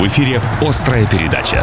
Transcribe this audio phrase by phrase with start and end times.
[0.00, 1.62] В эфире «Острая передача».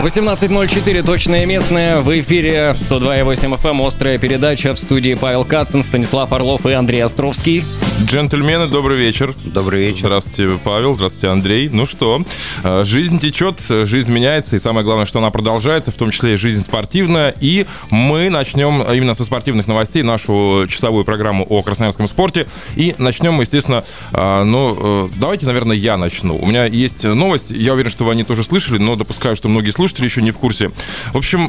[0.00, 2.00] 18.04, точное местное.
[2.00, 7.62] В эфире 102.8 FM, острая передача в студии Павел Кацин, Станислав Орлов и Андрей Островский.
[8.00, 9.34] Джентльмены, добрый вечер.
[9.44, 10.06] Добрый вечер.
[10.06, 10.94] Здравствуйте, Павел.
[10.94, 11.68] Здравствуйте, Андрей.
[11.68, 12.22] Ну что,
[12.64, 16.36] э, жизнь течет, жизнь меняется, и самое главное, что она продолжается, в том числе и
[16.36, 17.34] жизнь спортивная.
[17.40, 22.46] И мы начнем именно со спортивных новостей нашу часовую программу о красноярском спорте.
[22.76, 26.36] И начнем мы, естественно, э, ну, э, давайте, наверное, я начну.
[26.36, 29.70] У меня есть новость, я уверен, что вы они тоже слышали, но допускаю, что многие
[29.70, 30.70] слушатели еще не в курсе.
[31.12, 31.48] В общем,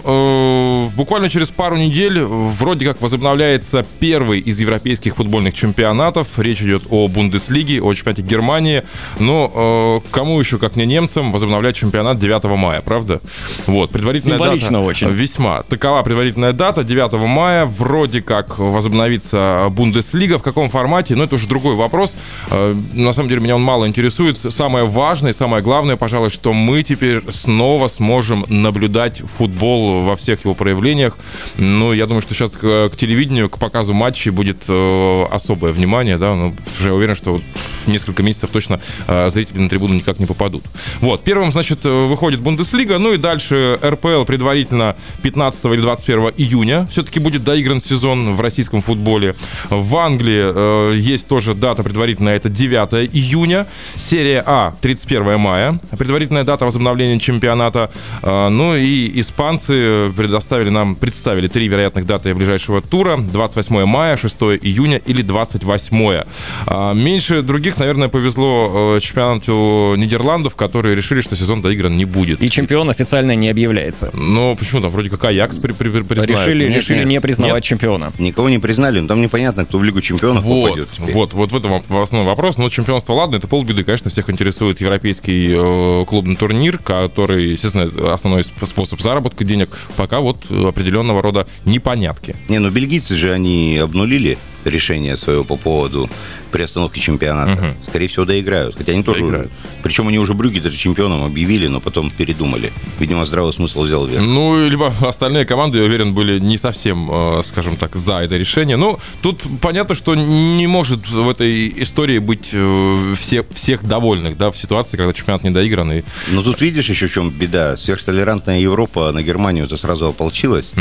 [0.95, 7.07] буквально через пару недель вроде как возобновляется первый из европейских футбольных чемпионатов Речь идет о
[7.07, 8.83] Бундеслиге, о чемпионате Германии.
[9.19, 13.21] Но э, кому еще, как не немцам, возобновлять чемпионат 9 мая, правда?
[13.67, 14.83] Вот, предварительная Символично дата...
[14.83, 15.09] очень.
[15.09, 15.63] Весьма.
[15.63, 17.65] Такова предварительная дата, 9 мая.
[17.65, 20.37] Вроде как возобновится Бундеслига.
[20.37, 21.15] В каком формате?
[21.15, 22.15] Ну, это уже другой вопрос.
[22.49, 24.37] Э, на самом деле, меня он мало интересует.
[24.37, 30.53] Самое важное, самое главное, пожалуй, что мы теперь снова сможем наблюдать футбол во всех его
[30.53, 31.17] проявлениях.
[31.57, 36.17] Ну, я думаю, что сейчас к, к телевидению, к показу матчей будет э, особое внимание,
[36.23, 37.41] да, ну, уже уверен, что
[37.87, 40.63] несколько месяцев точно э, зрители на трибуну никак не попадут.
[40.99, 46.85] Вот, первым, значит, э, выходит Бундеслига, ну и дальше РПЛ предварительно 15 или 21 июня
[46.89, 49.35] все-таки будет доигран сезон в российском футболе.
[49.69, 53.67] В Англии э, есть тоже дата предварительная, это 9 июня.
[53.97, 57.91] Серия А 31 мая, предварительная дата возобновления чемпионата.
[58.21, 63.17] Э, ну и испанцы предоставили нам, представили три вероятных даты ближайшего тура.
[63.17, 66.23] 28 мая, 6 июня или 28
[66.65, 72.41] а, меньше других, наверное, повезло э, чемпионату Нидерландов, которые решили, что сезон доигран не будет.
[72.41, 74.11] И чемпион официально не объявляется.
[74.13, 76.29] Но почему там вроде как Аякс при, при, признают?
[76.29, 77.07] Решили, Нет, решили нет.
[77.07, 77.63] не признавать Нет?
[77.63, 78.11] чемпиона.
[78.19, 80.89] Никого не признали, но там непонятно, кто в Лигу чемпионов Вот, попадет.
[80.91, 81.13] теперь.
[81.13, 82.57] вот, вот в этом основной вопрос.
[82.57, 83.83] Но чемпионство, ладно, это полбеды.
[83.83, 89.69] Конечно, всех интересует европейский э, клубный турнир, который, естественно, основной сп- способ заработка денег.
[89.95, 92.35] Пока вот определенного рода непонятки.
[92.49, 96.09] Не, ну бельгийцы же, они обнулили решение свое по поводу
[96.51, 97.75] приостановки чемпионата.
[97.83, 98.75] Скорее всего, доиграют.
[98.75, 99.21] Хотя они тоже...
[99.21, 99.51] Доиграют.
[99.81, 102.71] Причем они уже Брюги даже чемпионом объявили, но потом передумали.
[102.99, 104.25] Видимо, здравый смысл взял верх.
[104.25, 108.77] Ну, либо остальные команды, я уверен, были не совсем, э, скажем так, за это решение.
[108.77, 114.51] Ну, тут понятно, что не может в этой истории быть э, все, всех довольных, да,
[114.51, 115.91] в ситуации, когда чемпионат не доигран.
[115.91, 116.03] И...
[116.31, 117.75] Но тут видишь еще в чем беда.
[117.75, 120.73] Сверхтолерантная Европа на Германию-то сразу ополчилась.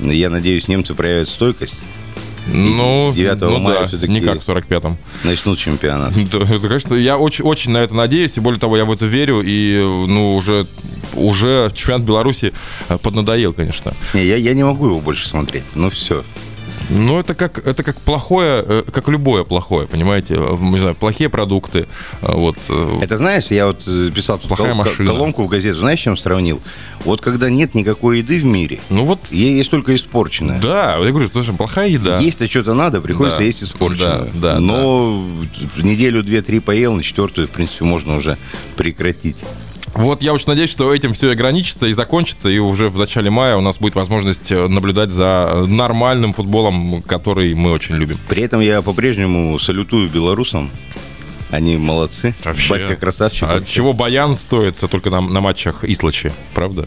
[0.00, 1.78] Я надеюсь, немцы проявят стойкость.
[2.48, 4.96] Ну, 9 ну мая да, всё-таки- не как в 45-м.
[5.24, 6.12] Начнут чемпионат.
[6.32, 9.42] Да, конечно, я очень, очень на это надеюсь, и более того, я в это верю,
[9.44, 10.66] и, ну, уже,
[11.14, 12.52] уже чемпионат Беларуси
[12.88, 13.92] э, поднадоел, конечно.
[14.14, 15.64] Не, я, я не могу его больше смотреть.
[15.74, 16.24] Ну все.
[16.90, 20.34] Ну, это как, это как плохое, э, как любое плохое, понимаете?
[20.38, 21.86] Э, Не знаю, плохие продукты,
[22.22, 22.56] э, вот.
[23.02, 23.84] Это знаешь, я вот
[24.14, 25.10] писал тут кол- машина.
[25.12, 26.60] колонку в газету, знаешь, чем сравнил?
[27.04, 30.60] Вот когда нет никакой еды в мире, Ну, вот, есть только испорченная.
[30.60, 32.18] да, я говорю, слушай, плохая еда.
[32.18, 33.44] Есть-то что-то надо, приходится Да.
[33.44, 34.30] есть испорченную.
[34.34, 35.24] Да, да, Но
[35.76, 38.36] неделю, две-три поел, на четвертую, в принципе, можно уже
[38.76, 39.36] прекратить.
[39.94, 43.56] Вот я очень надеюсь, что этим все ограничится и закончится, и уже в начале мая
[43.56, 48.18] у нас будет возможность э, наблюдать за э, нормальным футболом, который мы очень любим.
[48.28, 50.70] При этом я по-прежнему салютую белорусам.
[51.50, 52.34] Они молодцы.
[52.44, 52.70] Вообще.
[52.70, 53.48] Батька красавчик.
[53.48, 56.86] А чего Баян стоит только на, на матчах Ислачи, правда?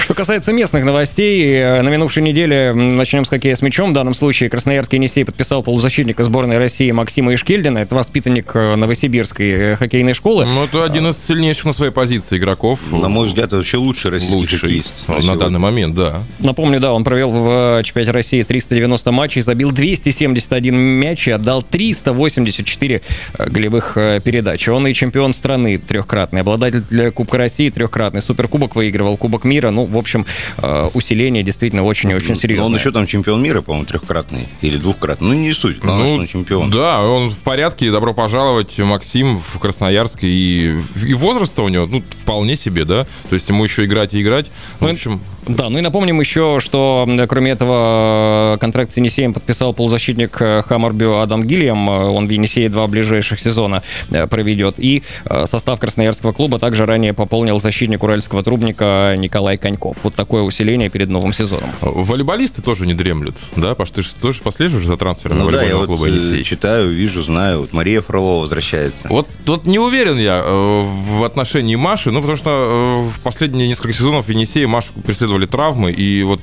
[0.00, 3.90] Что касается местных новостей, э, на минувшей неделе начнем с хоккея с мячом.
[3.90, 7.78] В данном случае Красноярский Енисей подписал полузащитника сборной России Максима Ишкельдина.
[7.78, 10.46] Это воспитанник э, Новосибирской э, хоккейной школы.
[10.46, 12.80] Ну, это один из сильнейших на своей позиции игроков.
[12.90, 15.08] На мой взгляд, это вообще лучший российский лучший хоккеист.
[15.08, 15.40] на сегодня.
[15.40, 16.22] данный момент, да.
[16.38, 23.02] Напомню, да, он провел в чемпионате России 390 матчей, забил 271 мяч и отдал 384
[23.38, 24.68] э, голевых передач.
[24.68, 29.70] Он и чемпион страны трехкратный, обладатель для Кубка России трехкратный, Суперкубок выигрывал, Кубок мира.
[29.70, 30.26] Ну, в общем,
[30.58, 32.66] э, усиление действительно очень и очень Но серьезное.
[32.66, 35.28] он еще там чемпион мира, по-моему, трехкратный или двухкратный.
[35.28, 36.70] Ну, не суть, главное, что он чемпион.
[36.70, 37.90] Да, он в порядке.
[37.90, 40.20] Добро пожаловать, Максим, в Красноярск.
[40.22, 43.06] И, и возраст у него, ну, вполне себе, да.
[43.28, 44.50] То есть ему еще играть и играть.
[44.80, 48.96] Ну, в общем, Да, ну и напомним еще, что м, кроме этого э, контракт с
[48.98, 51.88] Енисеем подписал полузащитник э, Хаммербю Адам Гильям.
[51.88, 53.87] Э, Он в Енисее два ближайших сезона э,
[54.28, 54.74] проведет.
[54.78, 59.98] И э, состав Красноярского клуба также ранее пополнил защитник уральского трубника Николай Коньков.
[60.02, 61.70] Вот такое усиление перед новым сезоном.
[61.80, 63.74] волейболисты тоже не дремлют, да?
[63.74, 66.44] Паш, ты же тоже последуешь за трансфером Ну да, я волейбольного вот клуба э, «Енисей»?
[66.44, 67.60] читаю, вижу, знаю.
[67.60, 69.08] Вот Мария Фролова возвращается.
[69.08, 73.68] Вот, вот не уверен я э, в отношении Маши, ну, потому что э, в последние
[73.68, 76.40] несколько сезонов в Енисее Машу преследовали травмы, и вот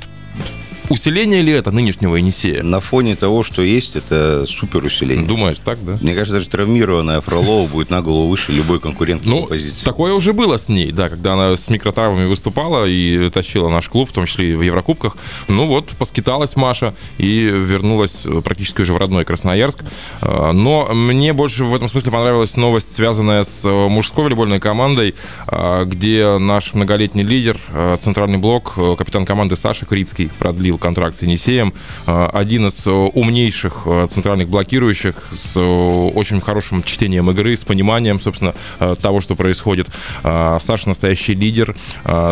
[0.89, 2.63] усиление ли это нынешнего Енисея?
[2.63, 5.25] На фоне того, что есть, это супер усиление.
[5.25, 5.97] Думаешь, так, да?
[6.01, 9.85] Мне кажется, даже травмированная Фролова будет на голову выше любой конкурент Ну, позиции.
[9.85, 14.09] такое уже было с ней, да, когда она с микротравмами выступала и тащила наш клуб,
[14.09, 15.17] в том числе и в Еврокубках.
[15.47, 19.83] Ну вот, поскиталась Маша и вернулась практически уже в родной Красноярск.
[20.21, 25.15] А, Но мне больше в этом смысле понравилась новость, связанная с э, мужской волейбольной командой,
[25.47, 31.15] а, где наш многолетний лидер, э, центральный блок, э, капитан команды Саша Крицкий продлил контракт
[31.15, 31.73] с Енисеем.
[32.05, 37.63] А, Один из э, умнейших э, центральных блокирующих с э, очень хорошим чтением игры, с
[37.63, 39.87] пониманием, собственно, э, того, что происходит.
[40.23, 41.75] Саша настоящий лидер,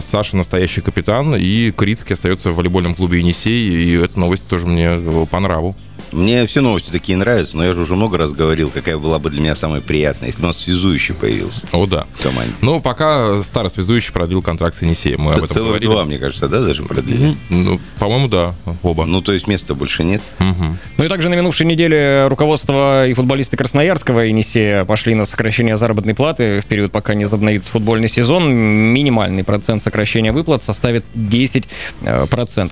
[0.01, 4.88] Саша настоящий капитан, и Крицкий остается в волейбольном клубе Енисей, и эта новость тоже мне
[4.89, 5.75] э, по нраву.
[6.13, 9.30] Мне все новости такие нравятся, но я же уже много раз говорил, какая была бы
[9.30, 12.06] для меня самая приятная, если бы у нас связующий появился О, да.
[12.13, 12.54] в команде.
[12.62, 15.21] Но пока старосвязующий продлил контракт с Енисеем.
[15.21, 15.89] Мы об этом Целых говорили.
[15.89, 17.36] два, мне кажется, да, даже продлили?
[17.50, 19.06] Ну, по-моему, да, оба.
[19.06, 20.21] Ну, то есть места больше нет.
[20.39, 26.13] Ну и также на минувшей неделе руководство и футболисты Красноярского Енисея пошли на сокращение заработной
[26.13, 28.54] платы в период, пока не возобновится футбольный сезон.
[28.54, 31.65] Минимальный процент сокращения выплат составит 10%.
[32.06, 32.25] э.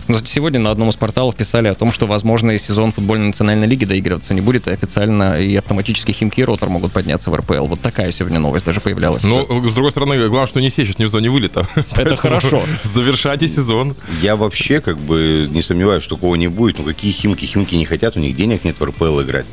[0.08, 3.31] Ну, кстати, сегодня на одном из порталов писали о том, что, возможно, и сезон футбольной
[3.32, 7.36] национальной лиги доигрываться не будет, и официально и автоматически Химки и Ротор могут подняться в
[7.36, 7.66] РПЛ.
[7.66, 9.24] Вот такая сегодня новость даже появлялась.
[9.24, 11.66] Ну, с другой стороны, главное, что Енисей сейчас не в зоне вылета.
[11.96, 12.62] Поэтому хорошо.
[12.84, 13.96] Завершайте сезон.
[14.22, 16.78] Я вообще как бы не сомневаюсь, что такого не будет.
[16.80, 17.46] Ну, какие химки?
[17.46, 19.46] Химки не хотят, у них денег нет в РПЛ играть.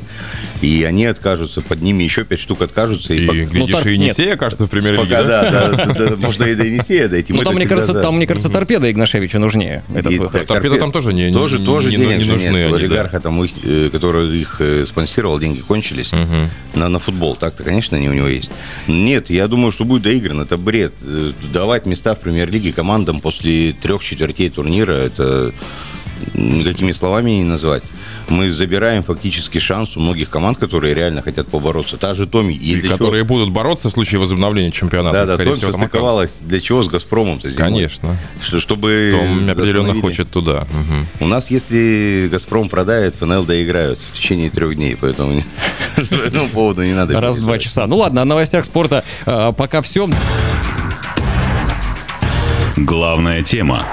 [0.61, 3.13] И они откажутся, под ними еще пять штук откажутся.
[3.13, 4.17] И, пок- глядишь, так и нет.
[4.17, 6.15] Енисей окажется в премьер-лиге, Пока, да?
[6.17, 7.31] можно и до Енисея дойти.
[7.33, 10.41] Ну, там, мне кажется, там, мне кажется, торпеда Игнашевича нужнее, этот И выход.
[10.41, 13.51] так, Торпедо там тоже не- тоже, не- тоже не- не нужны олигарха, там, их,
[13.91, 16.11] который их э, спонсировал, деньги кончились
[16.73, 17.35] на, на футбол.
[17.35, 18.51] Так-то, конечно, они у него есть.
[18.87, 20.41] Нет, я думаю, что будет доигран.
[20.41, 20.93] Это бред.
[21.01, 25.53] Э, Давать места в премьер-лиге командам после трех четвертей турнира, это
[26.33, 27.83] никакими словами не назвать.
[28.27, 31.97] Мы забираем фактически шанс у многих команд, которые реально хотят побороться.
[31.97, 32.55] Та же Томи.
[32.55, 35.25] И чего- которые будут бороться в случае возобновления чемпионата.
[35.25, 36.39] Да, да, Томи состыковалась.
[36.41, 37.69] Для чего с Газпромом-то зимой?
[37.71, 38.17] Конечно.
[38.41, 40.67] Что- Чтобы Том определенно хочет туда.
[40.71, 41.07] Мгм.
[41.21, 45.41] У нас, если «Газпром» продает, ФНЛ доиграют в течение трех дней, поэтому
[46.25, 47.19] этому поводу не надо.
[47.19, 47.61] Раз в два переживать.
[47.61, 47.87] часа.
[47.87, 50.09] Ну ладно, о новостях спорта э, пока все.
[52.77, 53.85] Главная тема.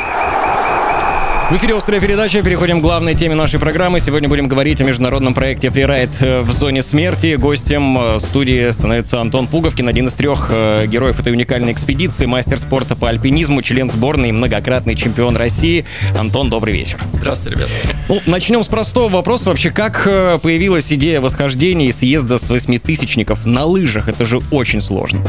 [1.49, 2.43] В эфире «Острая передача».
[2.43, 4.01] Переходим к главной теме нашей программы.
[4.01, 7.37] Сегодня будем говорить о международном проекте «Фрирайд э, в зоне смерти».
[7.37, 12.59] Гостем э, студии становится Антон Пуговкин, один из трех э, героев этой уникальной экспедиции, мастер
[12.59, 15.85] спорта по альпинизму, член сборной и многократный чемпион России.
[16.19, 16.99] Антон, добрый вечер.
[17.13, 17.73] Здравствуйте, ребята.
[18.09, 19.51] Ну, начнем с простого вопроса.
[19.51, 20.03] Вообще, как
[20.43, 24.09] появилась идея восхождения и съезда с восьмитысячников на лыжах?
[24.09, 25.21] Это же очень сложно.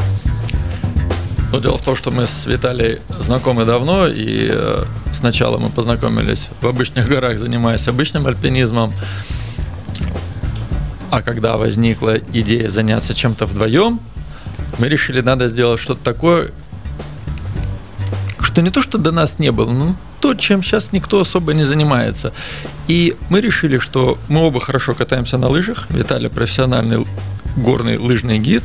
[1.50, 6.48] Ну, дело в том, что мы с Виталией знакомы давно, и э, сначала мы познакомились
[6.60, 8.92] в обычных горах, занимаясь обычным альпинизмом.
[11.10, 13.98] А когда возникла идея заняться чем-то вдвоем,
[14.78, 16.50] мы решили, надо сделать что-то такое,
[18.40, 21.64] что не то, что до нас не было, но то, чем сейчас никто особо не
[21.64, 22.32] занимается.
[22.88, 25.86] И мы решили, что мы оба хорошо катаемся на лыжах.
[25.88, 27.06] Виталий профессиональный
[27.56, 28.64] горный лыжный гид.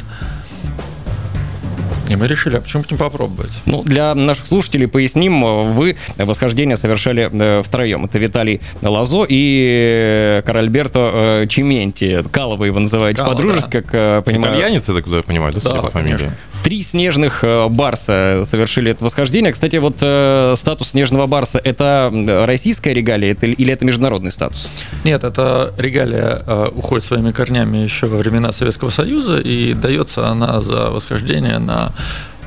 [2.10, 3.60] И мы решили, а почему бы не попробовать?
[3.66, 8.06] Ну, для наших слушателей поясним, вы восхождение совершали э, втроем.
[8.06, 11.12] Это Виталий Лазо и э, Каральберто
[11.44, 12.24] э, Чименти.
[12.32, 13.82] Кало вы его называете Кало, по-дружески, да.
[13.82, 14.54] как э, понимаю.
[14.54, 16.18] Итальянец, это куда я понимаю, да, судя Да, по фамилии?
[16.18, 16.38] конечно.
[16.64, 19.52] Три снежных э, барса совершили это восхождение.
[19.52, 22.10] Кстати, вот э, статус снежного барса– это
[22.48, 24.70] российская регалия это, или это международный статус?
[25.04, 30.62] Нет, эта регалия э, уходит своими корнями еще во времена Советского Союза, и дается она
[30.62, 31.92] за восхождение на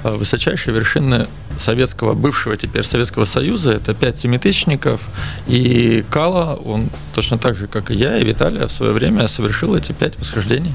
[0.03, 1.27] высочайшие вершины
[1.59, 3.73] советского, бывшего теперь Советского Союза.
[3.73, 5.01] Это пять семитысячников.
[5.47, 9.75] И Кала, он точно так же, как и я, и Виталия в свое время совершил
[9.75, 10.73] эти пять восхождений.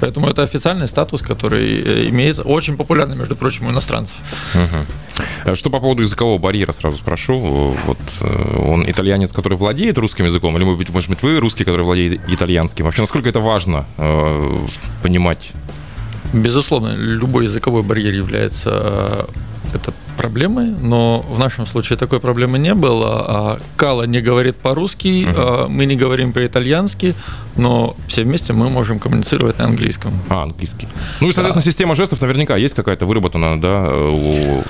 [0.00, 4.16] Поэтому это официальный статус, который э, имеется, очень популярный, между прочим, у иностранцев.
[5.54, 7.76] Что по поводу языкового барьера, сразу спрошу.
[7.86, 11.64] Вот э, он итальянец, который владеет русским языком, или, может быть, может быть, вы русский,
[11.64, 12.84] который владеет итальянским?
[12.84, 14.58] Вообще, насколько это важно э,
[15.02, 15.52] понимать?
[16.32, 19.26] Безусловно, любой языковой барьер является
[19.74, 23.24] это проблемой, но в нашем случае такой проблемы не было.
[23.26, 27.14] А Кала не говорит по-русски, а мы не говорим по-итальянски,
[27.56, 30.12] но все вместе мы можем коммуницировать на английском.
[30.28, 30.88] А, английский.
[31.20, 34.62] Ну и, соответственно, система жестов наверняка есть какая-то выработана, да, у...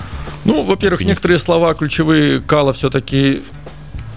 [0.45, 3.43] Ну, во-первых, некоторые слова ключевые Кала все-таки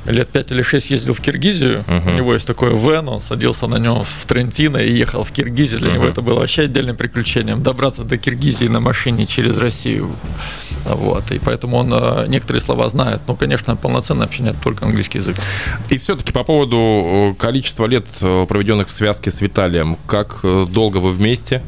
[0.06, 1.84] лет пять или шесть ездил в Киргизию.
[1.88, 5.80] У него есть такой вен, он садился на нем в Трентино и ехал в Киргизию.
[5.80, 7.64] Для него это было вообще отдельным приключением.
[7.64, 10.12] Добраться до Киргизии на машине через Россию
[10.86, 13.22] Вот, и поэтому он э, некоторые слова знает.
[13.28, 15.38] Но, конечно, полноценное общение только английский язык.
[15.90, 20.98] И все-таки по поводу э, количества лет, э, проведенных в связке с Виталием, как долго
[20.98, 21.64] вы вместе?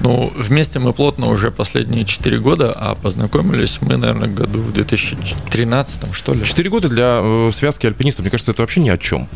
[0.00, 6.12] Ну, вместе мы плотно уже последние 4 года, а познакомились мы, наверное, году в 2013,
[6.12, 6.44] что ли.
[6.44, 9.28] 4 года для связки альпинистов, мне кажется, это вообще ни о чем.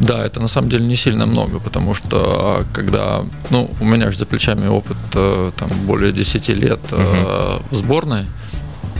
[0.00, 4.10] Да, это на самом деле не сильно много, потому что а, когда, ну, у меня
[4.12, 7.62] же за плечами опыт э, там более 10 лет uh-huh.
[7.70, 8.26] в сборной,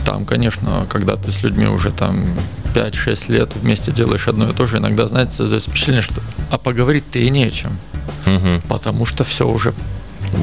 [0.05, 2.35] там, конечно, когда ты с людьми уже там
[2.73, 7.19] 5-6 лет вместе делаешь одно и то же, иногда, знаете, создается впечатление, что а поговорить-то
[7.19, 7.79] и не о чем,
[8.25, 8.61] угу.
[8.67, 9.73] потому что все уже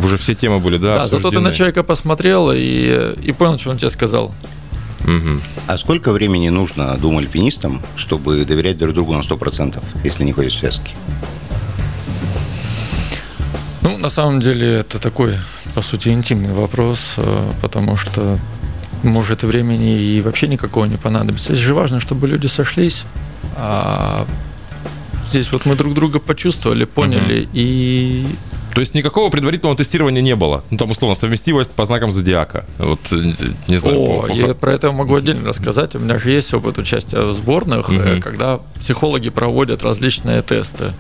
[0.03, 0.95] уже все темы были, да?
[0.95, 1.23] Да, обсуждены.
[1.23, 4.35] зато ты на человека посмотрел и, и понял, что он тебе сказал.
[5.05, 5.41] Угу.
[5.67, 10.53] А сколько времени нужно двум альпинистам, чтобы доверять друг другу на 100%, если не ходят
[10.53, 10.95] в связки?
[13.83, 15.35] Ну, на самом деле, это такой,
[15.75, 18.39] по сути, интимный вопрос, э, потому что
[19.03, 21.53] может времени и вообще никакого не понадобится.
[21.53, 23.05] Здесь же важно, чтобы люди сошлись.
[23.57, 24.27] А
[25.25, 27.51] здесь вот мы друг друга почувствовали, поняли угу.
[27.53, 28.27] и
[28.77, 30.63] то есть никакого предварительного тестирования не было.
[30.69, 32.67] Ну, там, условно, совместимость по знакам зодиака.
[32.77, 33.33] Вот, э,
[33.69, 33.99] не знаю.
[33.99, 34.33] О, по, по...
[34.33, 35.95] я про это могу отдельно рассказать.
[35.95, 38.21] У меня же есть опыт участия в сборных, угу.
[38.21, 40.93] когда психологи проводят различные тесты.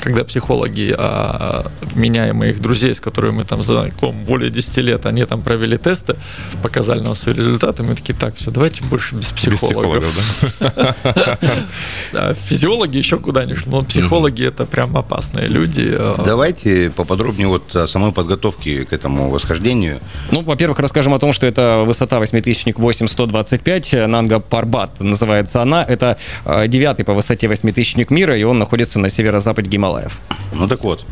[0.00, 5.06] Когда психологи, а, меня и моих друзей, с которыми мы там знакомы более 10 лет,
[5.06, 6.16] они там провели тесты,
[6.62, 10.02] показали нам свои результаты, мы такие, так, все, давайте больше без психологов.
[10.02, 10.96] Без психологов
[12.12, 12.34] да?
[12.34, 15.88] Физиологи еще куда-нибудь, но психологи это прям опасные люди.
[15.90, 16.22] А.
[16.24, 20.00] Давайте поподробнее вот о самой подготовке к этому восхождению.
[20.30, 25.82] Ну, во-первых, расскажем о том, что это высота 8000 8125, Нанга Парбат называется она.
[25.82, 29.10] Это э, девятый по высоте восьмитысячник мира, и он находится на
[29.46, 30.18] северо-западе Гималаев.
[30.52, 31.04] Ну так вот,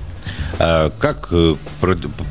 [0.59, 1.55] а как э,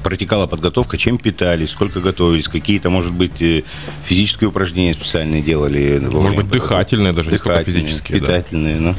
[0.04, 3.64] протекала подготовка, чем питались, сколько готовились, какие-то, может быть, э,
[4.06, 6.00] физические упражнения специальные делали?
[6.00, 8.20] Может быть, дыхательные даже, дыхательные, не физические.
[8.20, 8.82] Питательные, да.
[8.82, 8.96] ну.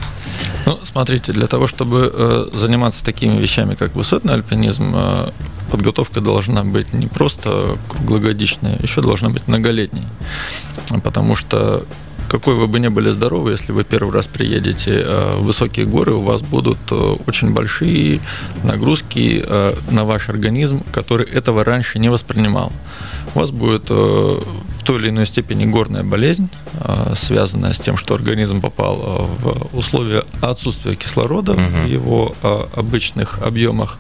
[0.66, 4.94] Ну, смотрите, для того, чтобы э, заниматься такими вещами, как высотный альпинизм,
[5.70, 10.04] подготовка должна быть не просто круглогодичная, еще должна быть многолетней.
[11.02, 11.84] Потому что
[12.34, 16.14] какой вы бы ни были здоровы, если вы первый раз приедете э, в высокие горы,
[16.14, 18.20] у вас будут э, очень большие
[18.64, 22.72] нагрузки э, на ваш организм, который этого раньше не воспринимал.
[23.36, 26.48] У вас будет в той или иной степени горная болезнь,
[27.14, 31.62] связанная с тем, что организм попал в условия отсутствия кислорода угу.
[31.62, 32.34] в его
[32.76, 33.98] обычных объемах.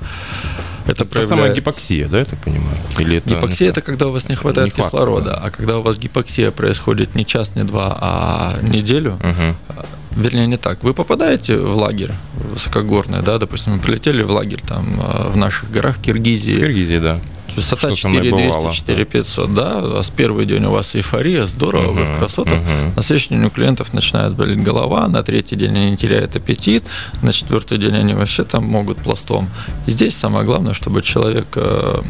[0.86, 2.76] Это, это самая гипоксия, да, я так понимаю?
[2.98, 5.40] Или это гипоксия– это когда у вас не хватает не кислорода, да.
[5.42, 9.82] а когда у вас гипоксия происходит не час, не два, а неделю, угу.
[10.16, 10.82] вернее, не так.
[10.82, 15.70] Вы попадаете в лагерь высокогорный, да, допустим, мы прилетели в лагерь там а, в наших
[15.70, 16.54] горах Киргизии.
[16.54, 17.20] Киргизии, да.
[17.56, 22.18] Высота 4200, 4500, да, а с первый день у вас эйфория, здорово, uh-huh, вы в
[22.18, 22.54] красотах.
[22.54, 22.96] Uh-huh.
[22.96, 26.84] На следующий день у клиентов начинает болеть голова, на третий день они теряют аппетит,
[27.22, 29.48] на четвертый день они вообще там могут пластом.
[29.86, 32.02] И здесь самое главное, чтобы человек э,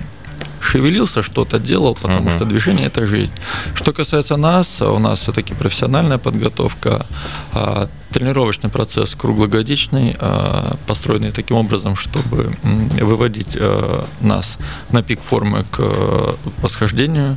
[0.65, 2.37] шевелился, что-то делал, потому uh-huh.
[2.37, 3.35] что движение это жизнь.
[3.75, 7.07] Что касается нас, у нас все-таки профессиональная подготовка,
[7.53, 14.59] а, тренировочный процесс круглогодичный, а, построенный таким образом, чтобы выводить а, нас
[14.91, 17.37] на пик формы к восхождению.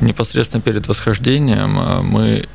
[0.00, 1.70] Непосредственно перед восхождением
[2.04, 2.46] мы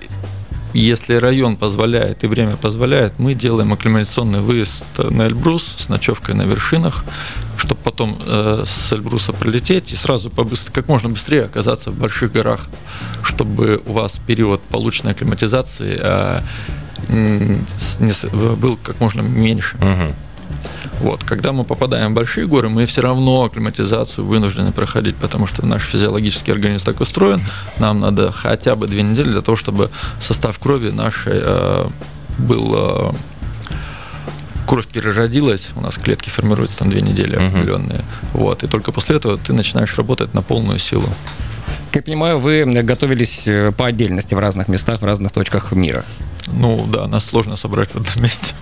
[0.75, 6.41] если район позволяет и время позволяет, мы делаем акклиматационный выезд на Эльбрус с ночевкой на
[6.41, 7.05] вершинах,
[7.65, 12.31] чтобы потом э, с Эльбруса пролететь и сразу побыстр, как можно быстрее оказаться в больших
[12.31, 12.67] горах,
[13.24, 16.41] чтобы у вас период полученной акклиматизации э,
[17.10, 19.77] не, был как можно меньше.
[19.77, 20.13] Угу.
[21.01, 21.24] Вот.
[21.24, 25.84] Когда мы попадаем в большие горы, мы все равно акклиматизацию вынуждены проходить, потому что наш
[25.84, 27.41] физиологический организм так устроен.
[27.79, 29.89] Нам надо хотя бы две недели для того, чтобы
[30.22, 31.88] состав крови нашей э,
[32.38, 33.12] был э,
[34.65, 38.00] кровь переродилась, у нас клетки формируются там две недели определенные.
[38.00, 38.39] Uh-huh.
[38.39, 41.10] Вот, и только после этого ты начинаешь работать на полную силу.
[41.91, 46.03] Как я понимаю, вы готовились э, по отдельности в разных местах, в разных точках мира.
[46.48, 48.53] Ну да, нас сложно собрать в одном месте.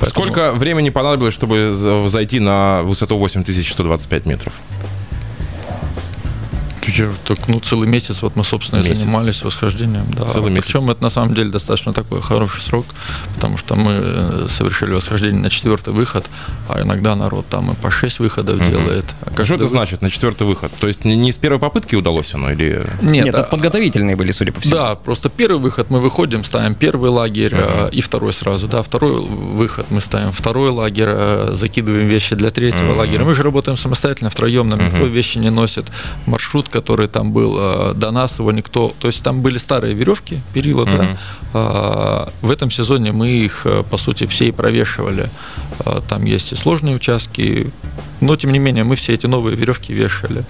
[0.00, 0.26] Поэтому...
[0.26, 1.72] Сколько времени понадобилось, чтобы
[2.08, 4.52] зайти на высоту 8125 метров?
[7.24, 8.98] Так, ну, целый месяц вот мы, собственно, месяц.
[8.98, 10.06] занимались восхождением.
[10.16, 10.26] Да.
[10.26, 10.66] Целый месяц.
[10.66, 12.86] Причем это на самом деле достаточно такой хороший срок,
[13.34, 16.26] потому что мы э, совершили восхождение на четвертый выход,
[16.68, 18.64] а иногда народ там и по шесть выходов угу.
[18.64, 19.04] делает.
[19.24, 20.72] А что это значит, на четвертый выход?
[20.80, 22.84] То есть не с первой попытки удалось оно или...
[23.02, 23.42] Нет, Нет а...
[23.44, 24.76] подготовительные были, судя по всему.
[24.76, 27.88] Да, просто первый выход мы выходим, ставим первый лагерь угу.
[27.92, 28.68] и второй сразу.
[28.68, 32.98] Да, второй выход мы ставим второй лагерь, э, закидываем вещи для третьего угу.
[32.98, 33.24] лагеря.
[33.24, 34.86] Мы же работаем самостоятельно, втроем, нам угу.
[34.86, 35.86] никто вещи не носит.
[36.26, 38.92] Маршрут, который там был э, до нас, его никто...
[38.98, 40.96] То есть там были старые веревки, перила, Мгм.
[40.98, 41.16] да.
[41.54, 45.28] А, В этом сезоне мы их, э, по сути, все и провешивали.
[45.78, 47.70] А, Там есть и сложные участки,
[48.20, 50.44] но, тем не менее, мы все эти новые веревки вешали.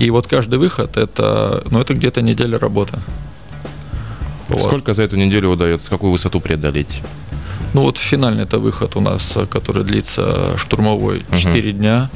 [0.00, 2.98] И вот каждый выход, это, ну, это где-то неделя работы.
[4.48, 4.60] Вот.
[4.60, 7.02] Сколько за эту неделю удается, какую высоту преодолеть?
[7.74, 12.08] Ну вот финальный это выход у нас, э, который длится штурмовой 4 дня.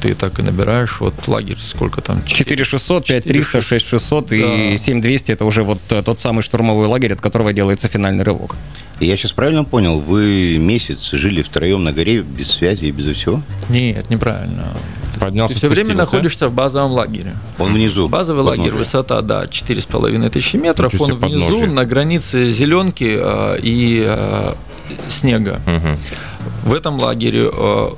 [0.00, 1.00] Ты так и набираешь.
[1.00, 2.24] Вот лагерь сколько там?
[2.24, 4.76] 4600, 5300, 6600 и Да.
[4.76, 8.56] 7200 это уже вот э, тот самый штурмовой лагерь, от которого делается финальный рывок.
[9.00, 13.14] И я сейчас правильно понял, вы месяц жили втроем на горе без связи и без
[13.16, 13.42] всего?
[13.68, 14.64] Нет, неправильно.
[15.20, 17.34] Поднялся, Ты все время находишься в базовом лагере.
[17.58, 18.08] Он внизу.
[18.08, 20.92] Базовый лагерь, высота, да, 4,5 тысячи метров.
[21.00, 21.66] Он внизу, подножие.
[21.70, 24.54] на границе зеленки э, и э,
[25.08, 25.60] снега.
[26.64, 27.90] В этом лагере э,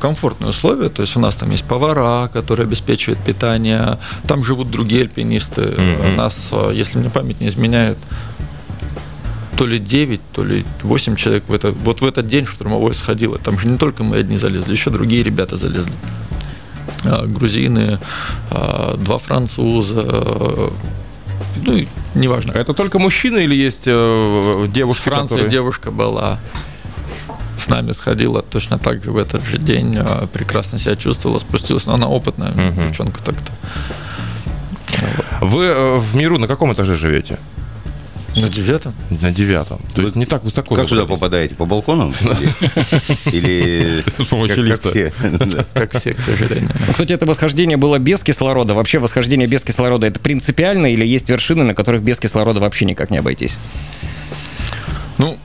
[0.00, 5.02] комфортные условия, то есть у нас там есть повара, которые обеспечивают питание, там живут другие
[5.02, 5.62] альпинисты.
[5.62, 6.06] Мгм.
[6.06, 7.98] У нас, э, если мне память не изменяет,
[9.56, 13.38] то ли 9, то ли 8 человек в это, вот в этот день штурмовой сходило.
[13.38, 15.92] Там же не только мы одни залезли, еще другие ребята залезли.
[17.04, 17.98] А, Грузины,
[18.50, 20.70] а, два француза, э,
[21.62, 22.52] ну, неважно.
[22.52, 25.50] Это только мужчины или есть э, девушки, Франции которые...
[25.50, 26.38] девушка была
[27.58, 31.86] с нами сходила точно так же в этот же день, а, прекрасно себя чувствовала, спустилась,
[31.86, 32.88] но она опытная Мгм.
[32.88, 33.52] девчонка так-то.
[35.40, 37.38] Вы э, в миру на каком этаже живете?
[38.36, 38.92] На девятом?
[39.22, 39.80] На девятом.
[39.94, 40.74] То есть не так высоко.
[40.74, 41.20] Как туда забрались.
[41.20, 41.54] попадаете?
[41.54, 42.14] По балконам?
[43.32, 44.90] Или- С помощью лифта.
[44.90, 45.12] как все?
[45.46, 45.64] Да.
[45.72, 46.70] Как все, к сожалению.
[46.92, 48.74] Кстати, это восхождение было без кислорода.
[48.74, 53.08] Вообще восхождение без кислорода это принципиально или есть вершины, на которых без кислорода вообще никак
[53.10, 53.56] не обойтись?
[55.16, 55.38] Ну,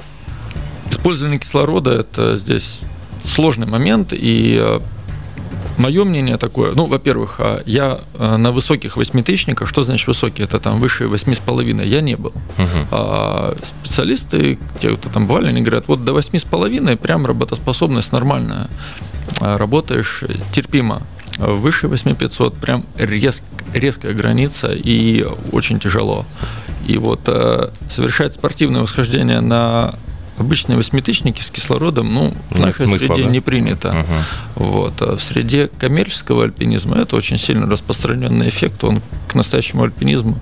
[1.01, 2.81] использование кислорода это здесь
[3.25, 4.79] сложный момент, и
[5.77, 10.59] мое мнение такое, ну, во-первых, а, я а, на высоких восьмитысячниках, что значит высокие, это
[10.59, 12.33] там выше восьми с половиной, я не был.
[12.57, 12.87] Мгм.
[12.91, 18.11] А специалисты, те, кто там бывали, они говорят, вот до восьми с половиной прям работоспособность
[18.11, 18.67] нормальная,
[19.39, 21.01] А работаешь терпимо.
[21.39, 26.25] А Выше 8500 прям резк, резкая граница и очень тяжело.
[26.87, 29.95] И вот э, совершать спортивное восхождение на
[30.37, 33.29] обычные восьмитысячники с кислородом, ну, в Нет нашей смысла, среде да?
[33.29, 33.91] не принято.
[33.93, 34.23] Мгм.
[34.55, 35.01] Вот.
[35.01, 38.83] А в среде коммерческого альпинизма это очень сильно распространенный эффект.
[38.83, 40.39] Он к настоящему альпинизму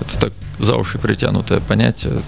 [0.00, 2.20] это так за уши притянутое понятие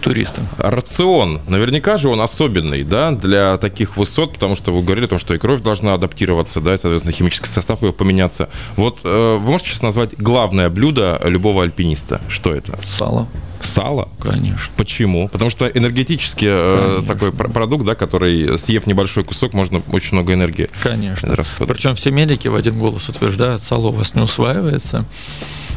[0.00, 0.42] туриста.
[0.58, 1.40] Рацион.
[1.48, 5.34] Наверняка же он особенный, да, для таких высот, потому что вы говорили о том, что
[5.34, 8.48] и кровь должна адаптироваться, да, и, соответственно, химический состав его поменяться.
[8.76, 12.20] Вот э, вы можете сейчас назвать главное блюдо любого альпиниста?
[12.28, 12.78] Что это?
[12.86, 13.26] Сало,
[13.68, 14.08] Сало?
[14.20, 14.72] конечно.
[14.76, 15.28] Почему?
[15.28, 20.32] Потому что энергетически э, такой пр- продукт, да, который, съев небольшой кусок, можно очень много
[20.34, 21.34] энергии Конечно.
[21.36, 21.76] расходовать.
[21.76, 25.04] Причем все медики в один голос утверждают, сало у вас не усваивается,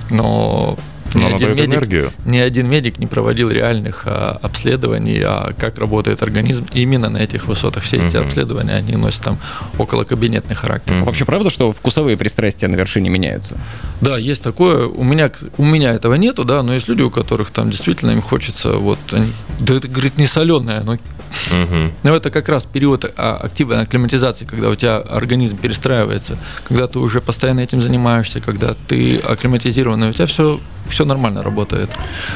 [0.09, 0.77] но
[1.13, 2.11] Но оно дает энергию.
[2.25, 7.47] ни один медик не проводил реальных а, обследований, а как работает организм именно на этих
[7.47, 7.83] высотах.
[7.83, 8.25] Все эти Мгм.
[8.27, 9.37] обследования, они носят там
[9.77, 10.95] около кабинетный характер.
[10.95, 11.05] Мгм.
[11.05, 13.57] Вообще правда, что вкусовые пристрастия на вершине меняются?
[14.01, 14.87] Да, есть такое.
[14.87, 18.21] У меня, у меня этого нету, да, но есть люди, у которых там действительно им
[18.21, 20.97] хочется, вот, они- да это, говорит, не соленое, но
[21.51, 21.91] Мгм.
[22.03, 26.99] но это как раз период а, активной акклиматизации, когда у тебя организм перестраивается, когда ты
[26.99, 31.89] уже постоянно этим занимаешься, когда ты акклиматизированный, у тебя все, все нормально работает.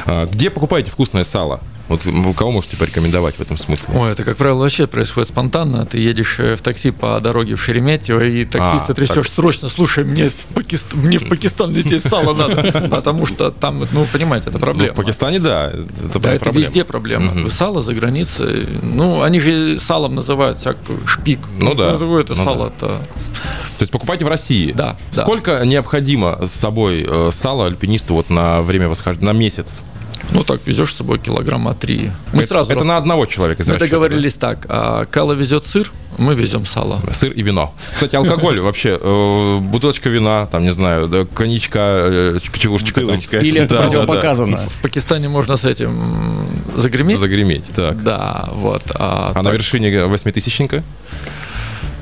[0.06, 1.60] А, Где покупаете вкусное сало?
[1.88, 3.94] Вот вы кого можете порекомендовать в этом смысле?
[3.94, 5.86] Ой, это, как правило, вообще происходит спонтанно.
[5.86, 9.34] Ты едешь э, в такси по дороге в Шереметьево, и таксиста А, трясешь так.
[9.34, 14.06] срочно, слушай, мне в, Пакист- мне в Пакистан лететь сало надо, потому что там, ну,
[14.12, 14.92] понимаете, это Ну, проблема.
[14.92, 16.66] в Пакистане, да, это Да, это проблема.
[16.66, 17.50] везде проблема.
[17.50, 21.38] Сало за границей, ну, они же салом называют всякую шпик.
[21.58, 22.88] Ну да, Назову это ну сало-то.
[22.88, 24.72] То есть покупайте в России.
[24.72, 25.22] Да, да.
[25.22, 29.82] Сколько необходимо с собой э, сала альпинисту вот на время восхождения, на месяц?
[30.30, 32.10] Ну, так, везешь с собой килограмма три.
[32.32, 34.66] Мы это, сразу это рас- на одного человека из Мы расчета, договорились так.
[34.68, 37.00] а, Кала везет сыр, мы везем сало.
[37.06, 37.12] да?
[37.12, 37.72] Сыр и вино.
[37.94, 42.94] Кстати, алкоголь вообще, э, бутылочка вина, там, не знаю, да, коньячка, э, чевушечка.
[42.94, 43.04] там.
[43.04, 43.38] Бутылочка.
[43.38, 43.88] Или это Да, да, да.
[43.90, 44.56] противопоказано?
[44.68, 47.18] В Пакистане можно с этим загреметь.
[47.20, 48.02] Загреметь, так.
[48.02, 48.82] Да, вот.
[48.94, 50.82] А, А на вершине восьмитысячника?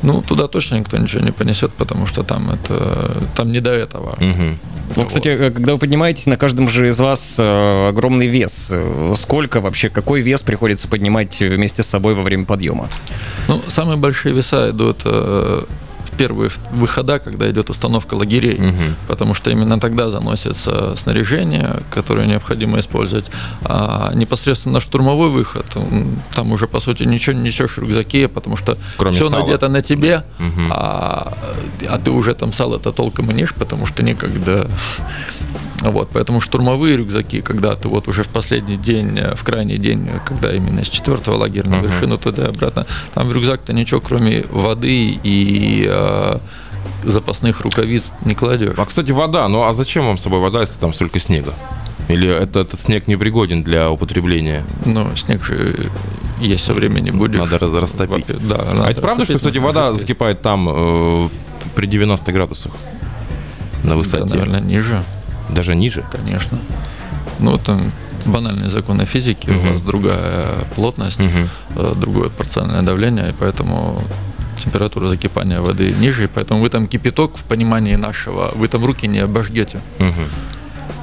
[0.05, 4.17] Ну, туда точно никто ничего не понесет, потому что там это там не до этого.
[4.21, 4.59] Мгм.
[4.97, 8.69] Ну, кстати, э, когда вы поднимаетесь, на каждом же из вас э, огромный вес.
[8.71, 12.88] Э, Сколько вообще, какой вес приходится поднимать вместе с собой во время подъема?
[13.49, 15.64] Ну, самые большие веса идут э,
[16.16, 18.83] первые выхода, когда идет установка лагерей, угу.
[19.09, 23.31] потому что именно тогда заносится снаряжение, которое необходимо использовать.
[23.62, 25.66] А непосредственно штурмовой выход,
[26.35, 29.40] там уже, по сути, ничего не несешь в рюкзаке, потому что Кроме все сала.
[29.40, 30.62] надето на тебе, угу.
[30.70, 31.37] а,
[31.88, 34.66] а ты уже там сало это толком и нешь, потому что некогда
[35.90, 40.09] вот, поэтому штурмовые рюкзаки, когда ты вот уже в последний день, э, в крайний день,
[40.25, 44.44] когда именно с четвертого лагеря на вершину туда и обратно, там в рюкзак-то ничего, кроме
[44.51, 46.38] воды и э,
[47.05, 48.75] запасных рукавиц не кладешь.
[48.77, 49.49] А, кстати, вода.
[49.49, 51.55] Ну, а зачем вам с собой вода, если там столько снега?
[52.09, 54.64] Или это, этот снег не пригоден для употребления?
[54.85, 55.90] Ну, снег же
[56.40, 57.38] есть со времени будешь.
[57.38, 58.27] Надо растопить.
[58.47, 61.29] Да, надо а это правда, что, кстати, вода закипает там э,
[61.75, 62.73] при 90 градусах
[63.83, 64.25] на высоте?
[64.25, 65.03] Да, наверное, ниже.
[65.49, 66.05] Даже ниже?
[66.11, 66.59] Конечно.
[67.39, 67.93] Ну, там
[68.27, 69.59] банальные законы физики, угу.
[69.59, 71.95] у вас другая плотность, угу.
[71.95, 74.03] другое порциональное давление, и поэтому
[74.63, 79.07] температура закипания воды ниже, и поэтому вы там кипяток в понимании нашего, вы там руки
[79.07, 79.81] не обожгете.
[79.99, 80.23] Угу.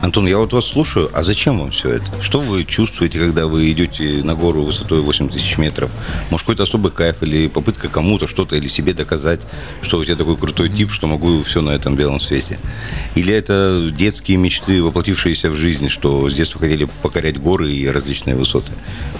[0.01, 2.05] Антон, я вот вас слушаю, а зачем вам все это?
[2.23, 5.91] Что вы чувствуете, когда вы идете на гору высотой 8 тысяч метров?
[6.31, 9.41] Может, какой-то особый кайф или попытка кому-то что-то или себе доказать,
[9.83, 12.57] что у тебя такой крутой тип, что могу все на этом белом свете?
[13.13, 18.35] Или это детские мечты, воплотившиеся в жизнь, что с детства хотели покорять горы и различные
[18.35, 18.71] высоты?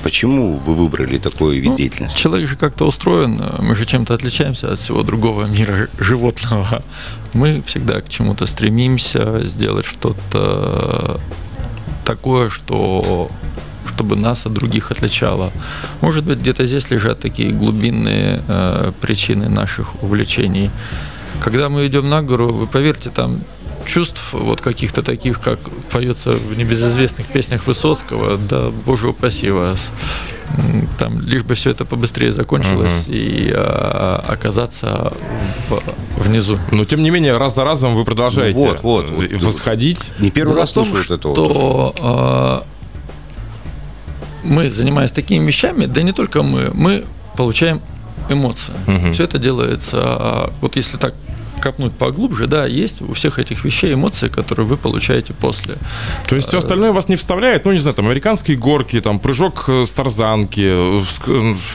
[0.02, 2.18] Почему вы выбрали такой вид ну, деятельности?
[2.18, 6.84] Человек же как-то устроен, мы же чем-то отличаемся от всего другого мира животного.
[7.34, 10.71] Мы всегда к чему-то стремимся, сделать что-то
[12.06, 13.30] такое, что
[13.88, 15.52] чтобы нас от других отличало.
[16.02, 20.72] Может быть, где-то здесь лежат такие глубинные э, причины наших увлечений.
[21.44, 23.42] Когда мы идем на гору, вы поверьте, там
[23.86, 25.60] чувств вот каких-то таких, как
[25.92, 29.92] поется в небезызвестных песнях Высоцкого, да, боже упаси вас
[31.00, 33.14] там, лишь бы все это побыстрее закончилось угу.
[33.14, 35.14] и а, оказаться
[35.70, 35.82] в,
[36.18, 36.58] внизу.
[36.72, 40.00] Но тем не менее, раз за разом вы продолжаете ну, вот, вот, вот, восходить.
[40.20, 41.34] Не первый Дело раз слушают это.
[41.34, 42.68] Что а,
[44.44, 47.06] мы, занимаясь такими вещами, да не только мы, мы
[47.38, 47.82] получаем
[48.30, 48.74] эмоции.
[48.88, 49.14] Угу.
[49.14, 51.14] Все это делается, а, вот если так
[51.62, 55.76] копнуть поглубже, да, есть у всех этих вещей эмоции, которые вы получаете после.
[56.28, 57.66] То есть все остальное вас не вставляет?
[57.66, 61.02] Ну, не знаю, там, американские горки, там, прыжок с тарзанки,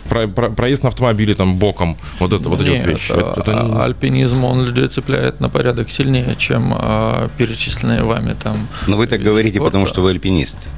[0.09, 3.13] про, про, проезд на автомобиле там боком, вот это вот эти вот вещи.
[3.13, 3.85] Это, это...
[3.85, 8.69] Альпинизм, он людей цепляет на порядок сильнее, чем а, перечисленные вами там.
[8.87, 9.73] Но вы так говорите, спорта.
[9.73, 10.69] потому что вы альпинист.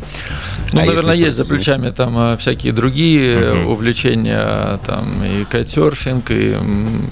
[0.72, 3.72] Ну, а наверное, есть за плечами там а, всякие другие угу.
[3.72, 6.56] увлечения, там и кайтсерфинг, и,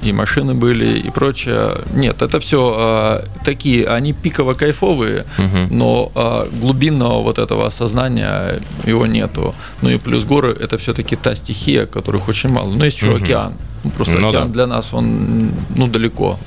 [0.03, 1.77] и машины были, и прочее.
[1.95, 5.75] Нет, это все а, такие, они пиково кайфовые, угу.
[5.75, 9.55] но а, глубинного вот этого осознания его нету.
[9.83, 12.71] Ну и плюс горы это все-таки та стихия, которых очень мало.
[12.71, 13.25] Ну, есть еще угу.
[13.25, 13.53] океан.
[13.85, 14.53] Ну, просто ну, океан да.
[14.53, 16.39] для нас, он ну, далеко.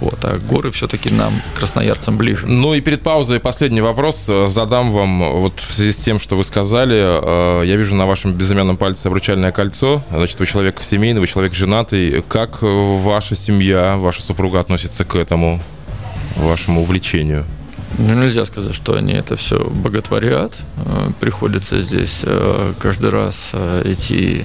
[0.00, 2.46] Вот, а горы все-таки нам, красноярцам, ближе.
[2.46, 6.44] Ну и перед паузой последний вопрос задам вам вот в связи с тем, что вы
[6.44, 6.96] сказали.
[6.96, 10.02] Э, я вижу на вашем безымянном пальце обручальное кольцо.
[10.10, 12.22] Значит, вы человек семейный, вы человек женатый.
[12.28, 15.60] Как ваша семья, ваша супруга относится к этому
[16.36, 17.44] вашему увлечению?
[17.98, 20.52] Ну, нельзя сказать, что они это все боготворят.
[20.76, 23.52] Э, приходится здесь э, каждый раз
[23.84, 24.44] идти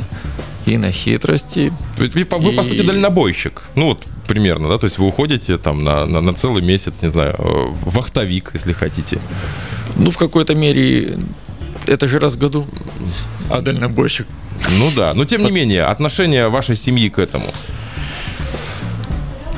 [0.65, 1.73] и на хитрости.
[1.97, 2.23] Вы, вы, и...
[2.55, 3.63] по сути, дальнобойщик.
[3.75, 4.77] Ну, вот примерно, да?
[4.77, 8.73] То есть вы уходите там на, на, на целый месяц, не знаю, э, вахтовик, если
[8.73, 9.19] хотите.
[9.95, 11.17] Ну, в какой-то мере,
[11.87, 12.65] это же раз в году.
[13.49, 14.27] А дальнобойщик.
[14.77, 17.51] Ну да, но тем не менее, отношение вашей семьи к этому.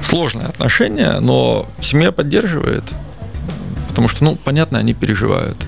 [0.01, 2.83] Сложное отношение, но семья поддерживает.
[3.93, 5.67] Потому что, ну, понятно, они переживают.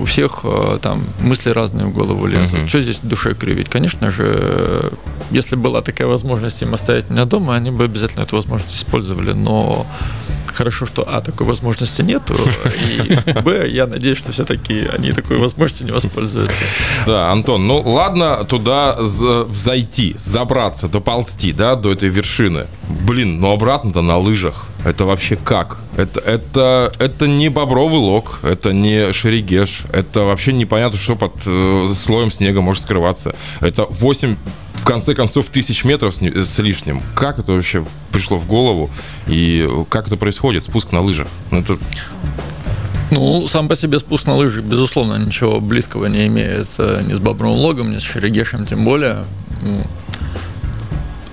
[0.00, 2.60] У всех э, там мысли разные в голову лезут.
[2.60, 2.66] Uh-huh.
[2.66, 3.68] Что здесь душе кривить?
[3.68, 4.90] Конечно же,
[5.30, 9.32] если была такая возможность им оставить меня дома, они бы обязательно эту возможность использовали.
[9.32, 9.86] Но
[10.58, 12.34] хорошо, что а, такой возможности нету,
[12.88, 16.64] и б, я надеюсь, что все-таки они такой возможностью не воспользуются.
[17.06, 22.66] Да, Антон, ну ладно туда взойти, забраться, доползти, да, до этой вершины.
[22.88, 24.66] Блин, ну обратно-то на лыжах.
[24.84, 25.78] Это вообще как?
[25.96, 31.94] Это, это, это не бобровый лог, это не шерегеш, это вообще непонятно, что под э,
[31.96, 33.34] слоем снега может скрываться.
[33.60, 34.36] Это 8,
[34.78, 37.02] в конце концов, тысяч метров с, с лишним.
[37.14, 38.90] Как это вообще пришло в голову?
[39.26, 41.28] И как это происходит, спуск на лыжах?
[41.50, 41.78] Ну, это...
[43.10, 47.56] Ну, сам по себе спуск на лыжи, безусловно, ничего близкого не имеется ни с бобровым
[47.56, 49.24] логом, ни с шерегешем, тем более.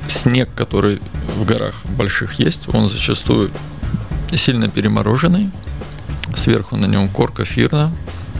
[0.07, 0.99] Снег, который
[1.37, 3.51] в горах больших есть, он зачастую
[4.33, 5.49] сильно перемороженный.
[6.35, 7.91] Сверху на нем корка фирна,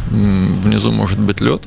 [0.10, 1.62] внизу может быть лед.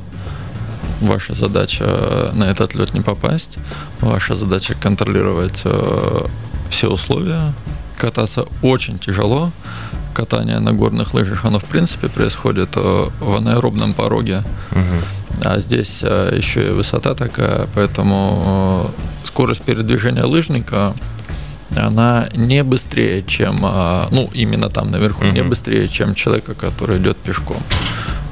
[1.00, 3.58] Ваша задача на этот лед не попасть.
[4.00, 6.26] Ваша задача контролировать э,
[6.70, 7.52] все условия.
[7.96, 9.50] Кататься очень тяжело.
[10.14, 14.42] Катание на горных лыжах, оно в принципе происходит э, в анаэробном пороге.
[15.44, 18.90] А здесь э, еще и высота такая, поэтому
[19.22, 20.94] э, скорость передвижения лыжника
[21.76, 27.16] она не быстрее, чем, э, ну, именно там наверху, не быстрее, чем человека, который идет
[27.18, 27.62] пешком.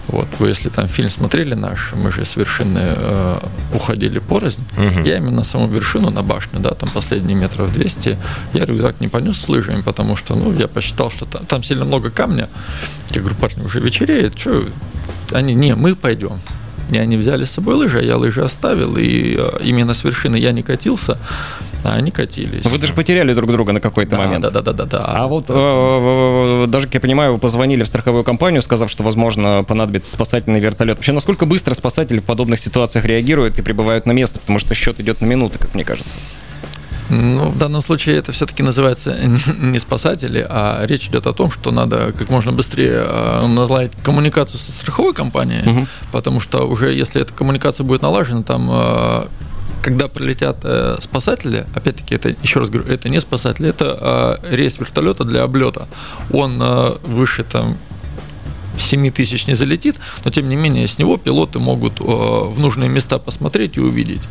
[0.09, 3.39] Вот, вы если там фильм смотрели наш, мы же с вершины э,
[3.75, 4.63] уходили порознь.
[5.05, 8.17] Я именно на саму вершину, на башню, да, там последние метров 200,
[8.53, 11.85] я рюкзак не понес с лыжами, потому что, ну, я посчитал, что там, там сильно
[11.85, 12.49] много камня.
[13.11, 14.65] Я говорю, парни, уже вечереет, что?
[15.33, 16.39] Они, не, мы пойдем.
[16.91, 20.37] И они взяли с собой лыжи, а я лыжи оставил, и э, именно с вершины
[20.37, 21.19] я не катился,
[21.87, 22.65] а они катились.
[22.67, 24.43] Вы даже потеряли друг друга на какой-то Да, момент.
[24.43, 25.05] да, да, да, да, да.
[25.07, 29.65] А вот э, даже, как я понимаю, вы позвонили в страховую компанию, сказав, что, возможно,
[29.65, 30.97] понадобится спасательный вертолет.
[30.97, 34.41] Вообще, насколько быстро спасатели в подобных ситуациях реагируют и прибывают на место?
[34.41, 36.17] Потому что счет идет на минуты, как мне кажется.
[37.09, 39.17] Ну, в данном случае это все-таки называется
[39.61, 44.59] не спасатели, а речь идет о том, что надо как можно быстрее э, наладить коммуникацию
[44.59, 45.87] со страховой компанией, Мгм.
[46.11, 49.27] потому что уже если эта коммуникация будет налажена, там э,
[49.87, 54.81] когда прилетят э, спасатели, опять-таки, это, еще раз говорю, это не спасатели, это э, рейс
[54.81, 55.87] вертолета для облета.
[56.33, 57.77] Он э, выше там
[58.79, 59.95] 7 тысяч не залетит,
[60.25, 64.23] но тем не менее с него пилоты могут э, в нужные места посмотреть и увидеть,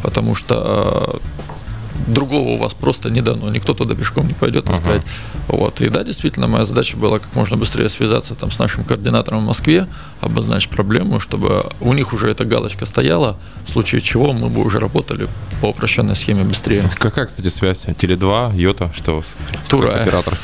[0.00, 1.59] потому что э,
[2.06, 5.02] другого у вас просто не дано, никто туда пешком не пойдет, так сказать.
[5.48, 5.80] Вот.
[5.80, 9.46] И да, действительно, моя задача была как можно быстрее связаться там с нашим координатором в
[9.46, 9.86] Москве,
[10.20, 13.36] обозначить проблему, чтобы у них уже эта галочка стояла,
[13.66, 15.28] в случае чего мы бы уже работали
[15.60, 16.90] по упрощенной схеме быстрее.
[16.98, 17.84] Какая, кстати, связь?
[17.86, 19.34] Теле2, Йота, что у вас?
[19.68, 20.02] Тура.
[20.02, 20.38] Оператор.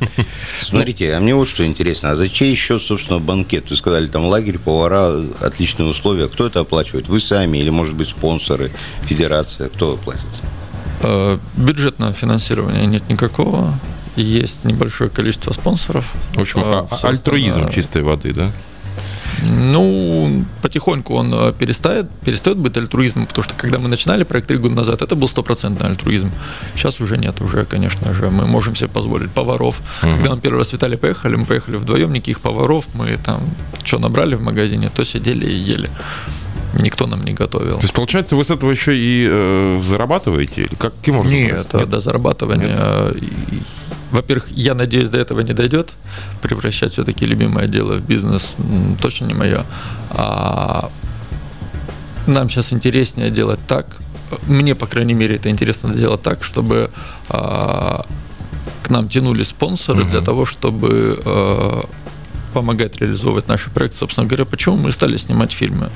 [0.60, 2.10] Смотрите, а мне вот что интересно.
[2.10, 3.70] А за чей счет, собственно, банкет?
[3.70, 6.28] Вы сказали, там лагерь, повара, отличные условия.
[6.28, 7.08] Кто это оплачивает?
[7.08, 8.70] Вы сами или, может быть, спонсоры,
[9.04, 9.68] федерация?
[9.68, 10.20] Кто платит?
[11.02, 13.74] Э, Бюджетного финансирования нет никакого.
[14.16, 16.12] Есть небольшое количество спонсоров.
[16.34, 18.50] В общем, Э, а- а- собственно, альтруизм чистой воды, да?
[19.44, 24.58] Ну, потихоньку он э, перестает, перестает быть альтруизмом, потому что когда мы начинали проект три
[24.58, 26.30] года назад, это был стопроцентный альтруизм.
[26.76, 29.80] Сейчас уже нет, уже, конечно же, мы можем себе позволить поваров.
[30.00, 33.40] Когда мы первый раз в Италии поехали, мы поехали вдвоем, никаких поваров, мы там
[33.82, 35.90] что набрали в магазине, то сидели и ели.
[36.80, 37.76] Никто нам не готовил.
[37.76, 40.62] То есть, получается, вы с этого еще и э, зарабатываете?
[40.62, 41.36] Или как- каким образом?
[41.38, 43.08] Нет, до зарабатывания.
[43.20, 43.62] и-
[44.10, 45.92] Во-первых, я надеюсь, до этого не дойдет.
[46.42, 48.54] Превращать все-таки любимое дело в бизнес
[49.00, 49.64] точно не мое.
[50.10, 50.90] А
[52.26, 53.86] нам сейчас интереснее делать так.
[54.46, 56.90] Мне, по крайней мере, это интересно делать так, чтобы
[57.28, 58.04] а,
[58.82, 61.84] к нам тянули спонсоры для того, чтобы а,
[62.52, 63.98] помогать реализовывать наши проекты.
[63.98, 65.90] Собственно говоря, почему мы стали снимать фильмы?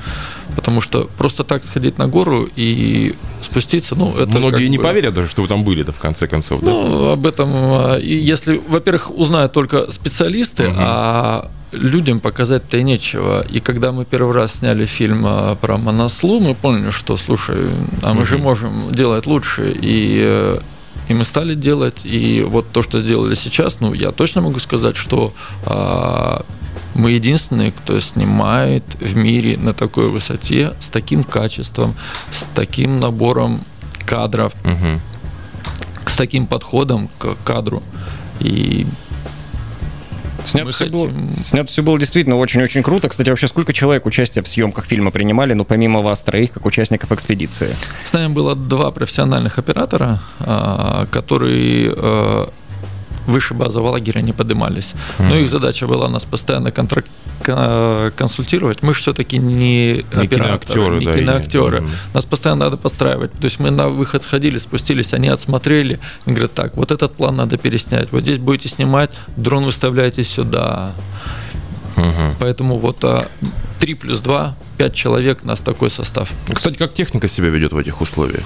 [0.55, 5.13] Потому что просто так сходить на гору и спуститься, ну, это Многие не бы- поверят
[5.13, 6.71] даже, что вы там были, да, в конце концов, да?
[6.71, 13.45] ну, об этом, а, и если, во-первых, узнают только специалисты, а людям показать-то и нечего.
[13.49, 17.69] И когда мы первый раз сняли фильм а, про Монослу, мы поняли, что, слушай,
[18.03, 19.75] а мы же можем делать лучше.
[19.81, 20.59] И, э,
[21.07, 22.01] и мы стали делать.
[22.05, 25.33] И вот то, что сделали сейчас, ну, я точно могу сказать, что
[25.65, 26.45] а,
[26.95, 31.95] мы единственные, кто снимает в мире на такой высоте, с таким качеством,
[32.31, 33.61] с таким набором
[34.05, 34.99] кадров, Мгм.
[36.05, 37.83] с таким подходом к кадру.
[38.39, 38.85] И
[40.47, 41.11] Снято все, хотим- было,
[41.45, 43.09] снято все было действительно очень-очень круто.
[43.09, 47.11] Кстати, вообще сколько человек участия в съемках фильма принимали, ну, помимо вас троих, как участников
[47.11, 47.75] экспедиции?
[48.03, 52.49] с нами было два профессиональных оператора, а, которые а,
[53.27, 54.93] выше базового лагеря не поднимались.
[55.19, 57.05] Но их задача была нас постоянно контрак-
[57.43, 58.81] ка- консультировать.
[58.81, 61.81] Мы же все-таки не, операторы, киноактеры, не да, и не- киноактеры.
[61.81, 61.89] Мгм.
[62.13, 63.31] Нас постоянно надо подстраивать.
[63.33, 65.99] То есть мы на выход сходили, спустились, они отсмотрели.
[66.25, 68.11] и говорят, так, вот этот план надо переснять.
[68.11, 70.93] Вот здесь будете снимать, дрон выставляете сюда.
[71.95, 72.35] Мгм.
[72.39, 73.27] Поэтому вот а,
[73.79, 76.29] 3 плюс 2, 5 человек, нас такой состав.
[76.53, 78.45] Кстати, как техника себя ведет в этих условиях?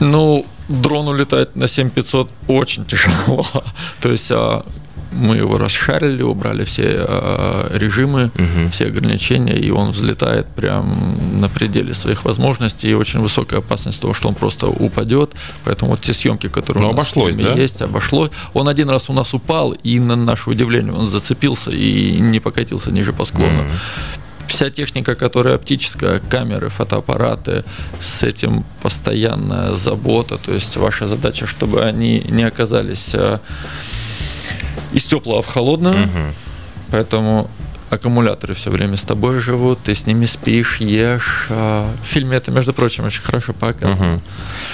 [0.00, 3.46] Ну, дрон улетает на 7500 очень тяжело.
[4.00, 4.64] То есть а,
[5.12, 8.70] мы его расшарили, убрали все а, режимы, Мгм.
[8.70, 14.14] все ограничения, и он взлетает прям на пределе своих возможностей, и очень высокая опасность того,
[14.14, 15.30] что он просто упадет.
[15.64, 17.52] Поэтому вот те съемки, которые Но у нас обошлось, да?
[17.52, 18.30] есть, обошлось.
[18.54, 22.90] Он один раз у нас упал, и на наше удивление он зацепился и не покатился
[22.90, 23.62] ниже по склону.
[23.62, 23.70] Мгм.
[24.54, 27.64] Вся техника, которая оптическая, камеры, фотоаппараты,
[28.00, 30.38] с этим постоянная забота.
[30.38, 33.40] То есть ваша задача, чтобы они не оказались э,
[34.92, 36.08] из теплого в холодное.
[36.92, 37.50] Поэтому
[37.90, 41.46] аккумуляторы все время с тобой живут, ты с ними спишь, ешь.
[41.50, 44.14] А В фильме это, между прочим, очень хорошо показано.
[44.14, 44.22] Мгм.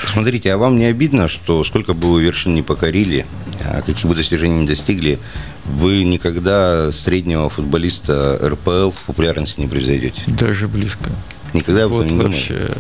[0.07, 3.27] Смотрите, а вам не обидно, что сколько бы вы вершин не покорили,
[3.61, 5.19] а каких бы достижений не достигли,
[5.65, 10.23] вы никогда среднего футболиста РПЛ в популярности не превзойдете?
[10.27, 11.11] Даже близко.
[11.53, 12.35] Никогда об Вот этом не думали?
[12.35, 12.71] вообще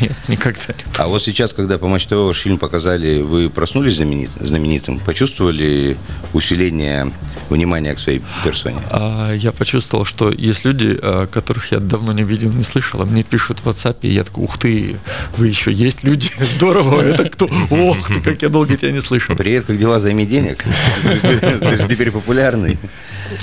[0.00, 3.96] нет, никогда не А вот сейчас, когда по Матч ТВ ваш фильм показали, вы проснулись
[3.96, 4.98] знаменит, знаменитым?
[4.98, 5.96] Почувствовали
[6.32, 7.12] усиление
[7.50, 8.78] внимания к своей персоне?
[8.90, 13.04] А я почувствовал, что есть люди, а, которых я давно не видел, не слышал, а
[13.04, 14.96] мне пишут в WhatsApp, и я такой, ух ты,
[15.36, 17.48] вы еще есть люди, здорово, это кто?
[17.70, 19.36] Ох ты, как я долго тебя не слышал.
[19.36, 20.64] Привет, как дела, займи денег?
[21.22, 22.78] Ты же теперь популярный.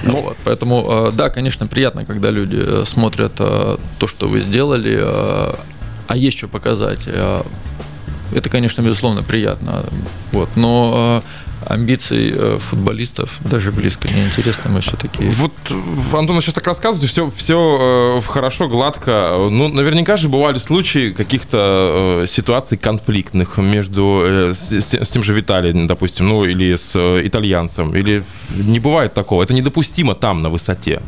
[0.04, 4.42] Ну вот, поэтому, э, да, конечно, приятно, когда люди э, смотрят э, то, что вы
[4.42, 7.08] сделали, а есть что показать.
[7.08, 9.84] Это, конечно, безусловно, приятно.
[10.32, 11.24] Вот, но
[11.66, 14.72] амбиций э, футболистов даже близко не интересно.
[14.72, 19.36] Мы все-таки Вот э, Антон сейчас так рассказывает, все, все хорошо, гладко.
[19.50, 25.34] Ну, наверняка же бывали случаи каких-то э, ситуаций конфликтных между э, с, с- тем же
[25.34, 27.96] Виталием, допустим, ну или с э, итальянцем.
[27.96, 28.24] Или
[28.56, 29.44] не бывает такого.
[29.44, 31.02] Это недопустимо там, на высоте.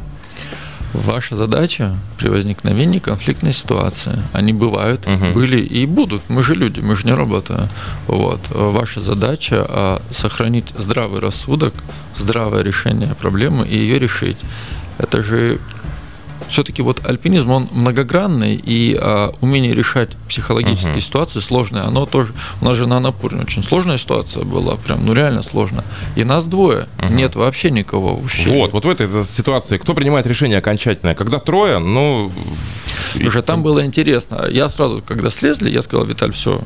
[0.94, 5.34] Ваша задача при возникновении конфликтной ситуации, они бывают, Мгм.
[5.34, 6.22] были и будут.
[6.30, 7.56] Мы же люди, мы же не роботы.
[8.08, 8.40] Вот.
[8.50, 11.74] Ваша задача а, сохранить здравый рассудок,
[12.16, 14.38] здравое решение проблемы и ее решить.
[15.00, 15.60] Это же
[16.50, 21.02] все-таки вот альпинизм, он многогранный, и а, умение решать психологические Мгм.
[21.02, 22.34] ситуации сложные, оно тоже...
[22.62, 25.84] У нас же на Анапурне очень сложная ситуация была, прям, ну реально сложно.
[26.16, 27.16] И нас двое, Мгм.
[27.16, 28.58] нет вообще никого в ущелье.
[28.62, 31.16] Вот, вот в этой ситуации кто принимает решение окончательное?
[31.16, 32.32] Когда трое, ну...
[33.24, 34.46] Уже там было интересно.
[34.50, 36.62] Я сразу, когда слезли, я сказал, Виталь, все,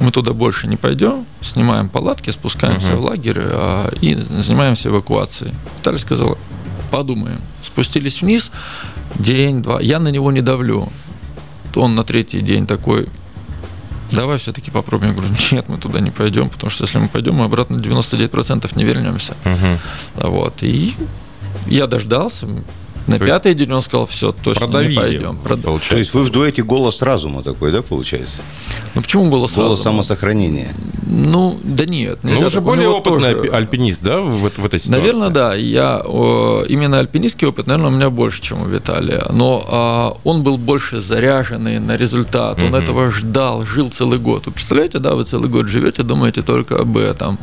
[0.00, 2.96] мы туда больше не пойдем, снимаем палатки, спускаемся Мгм.
[3.00, 5.54] в лагерь а, и занимаемся эвакуацией.
[5.78, 6.38] Виталий сказал,
[6.90, 7.40] подумаем.
[7.62, 8.50] Спустились вниз,
[9.18, 9.80] день-два.
[9.80, 10.88] Я на него не давлю.
[11.74, 13.06] Он на третий день такой,
[14.10, 15.12] давай все-таки попробуем.
[15.12, 18.70] Я говорю, нет, мы туда не пойдем, потому что если мы пойдем, мы обратно 99%
[18.76, 19.36] не вернемся.
[19.44, 19.78] Мгм.
[20.16, 20.62] Вот.
[20.62, 20.94] И
[21.66, 22.46] я дождался.
[23.08, 25.38] На То есть пятый день он сказал, все, точно Продавили, не пойдем.
[25.42, 25.90] Прод- получается.
[25.90, 28.42] То есть вы в дуэте голос разума такой, да, получается?
[28.94, 29.82] Ну почему голос Голос разума?
[30.02, 30.74] самосохранения.
[31.10, 32.18] Ну, да нет.
[32.22, 34.90] Ну, уже более опытный тоже- альпи- альпинист, да, в, в этой ситуации?
[34.90, 35.54] Наверное, да.
[35.54, 36.02] Я
[36.68, 39.24] именно альпинистский опыт, наверное, у меня больше, чем у Виталия.
[39.32, 42.58] Но а, он был больше заряженный на результат.
[42.60, 44.44] Он этого ждал, жил целый год.
[44.46, 47.38] Вы представляете, да, вы целый год живете, думаете только об этом.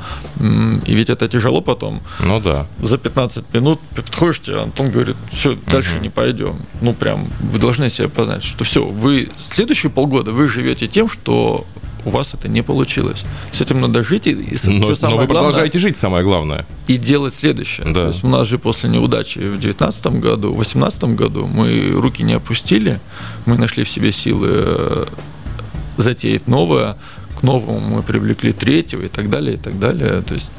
[0.86, 2.01] И ведь это тяжело потом.
[2.19, 2.67] Ну да.
[2.84, 6.58] За 15 минут подходишь, тебе Антон говорит, все, дальше не пойдем.
[6.82, 11.65] Ну, прям, вы должны себе познать, что все, вы следующие полгода вы живете тем, что
[12.06, 13.26] у вас это не получилось.
[13.52, 16.24] С этим надо жить, и, и Но, что но самое вы главное, продолжаете жить, самое
[16.24, 16.65] главное.
[16.88, 17.88] и делать следующее.
[17.88, 18.04] Да.
[18.04, 22.24] То есть у нас же после неудачи в 2019 году, в 2018 году мы руки
[22.24, 23.00] не опустили,
[23.46, 25.06] мы нашли в себе силы э,
[25.98, 26.96] затеять новое,
[27.39, 30.21] к новому мы привлекли третьего и так далее, и так далее.
[30.21, 30.52] То есть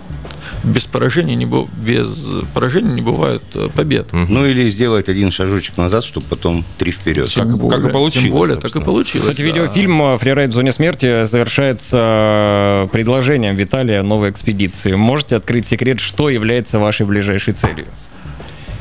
[0.63, 2.09] без поражения не, бу- без
[2.55, 4.13] поражения не бывает э, побед.
[4.13, 7.25] Ну или сделать один шажочек назад, чтобы потом три вперед.
[7.33, 9.23] Как- Тем как и получилось, Тем более, так и получилось.
[9.27, 9.47] Кстати, да.
[9.47, 14.95] видеофильм «Фрирайд в зоне смерти» завершается э, предложением Виталия новой экспедиции.
[14.95, 17.87] Можете открыть секрет, что является вашей ближайшей целью?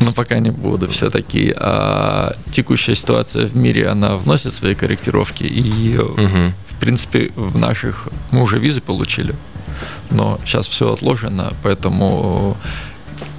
[0.06, 0.88] Но пока не буду.
[0.88, 5.44] Все-таки а, текущая ситуация в мире, она вносит свои корректировки.
[5.44, 6.54] И, Мгм.
[6.68, 8.08] в принципе, в наших...
[8.32, 9.34] Мы уже визы получили,
[10.12, 12.56] но сейчас все отложено, поэтому...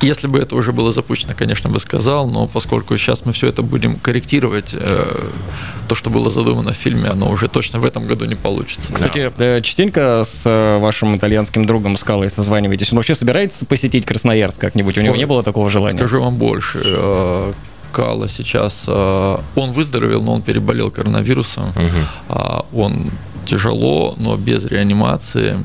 [0.03, 3.63] Если бы это уже было запущено, конечно, бы сказал, но поскольку сейчас мы все это
[3.63, 5.31] будем корректировать, э,
[5.89, 8.93] то, что было задумано в фильме, оно уже точно в этом году не получится.
[8.93, 12.93] Кстати, э, частенько с э, вашим итальянским другом Скалой созваниваетесь.
[12.93, 14.99] Он вообще собирается посетить Красноярск как-нибудь?
[14.99, 15.97] У него Ой, не было такого желания?
[15.97, 16.83] Скажу вам больше.
[16.85, 17.53] э,
[17.93, 21.73] Кала сейчас, э, он выздоровел, но он переболел коронавирусом.
[22.29, 23.11] А, Он
[23.47, 25.57] тяжело, но без реанимации.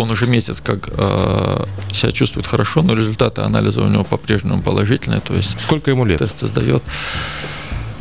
[0.00, 5.20] Он уже месяц как э, себя чувствует хорошо, но результаты анализа у него по-прежнему положительные.
[5.20, 6.18] То есть Сколько ему лет?
[6.18, 6.82] тесты сдает.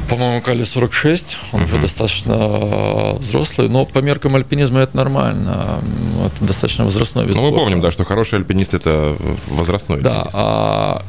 [0.10, 1.82] По-моему, Кали 46, он уже Мгм.
[1.82, 5.82] достаточно э, взрослый, но по меркам альпинизма это нормально.
[5.82, 9.16] М, Это достаточно возрастной вид Ну, мы помним, да, что хороший альпинист это
[9.48, 10.36] возрастной Да, альпинист.
[10.36, 11.02] а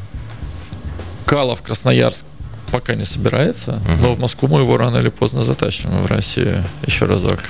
[1.24, 2.24] Калов Красноярск
[2.72, 4.03] пока не собирается, Мгм.
[4.03, 7.40] но в Москву мы его рано или поздно затащим в Россию еще разок.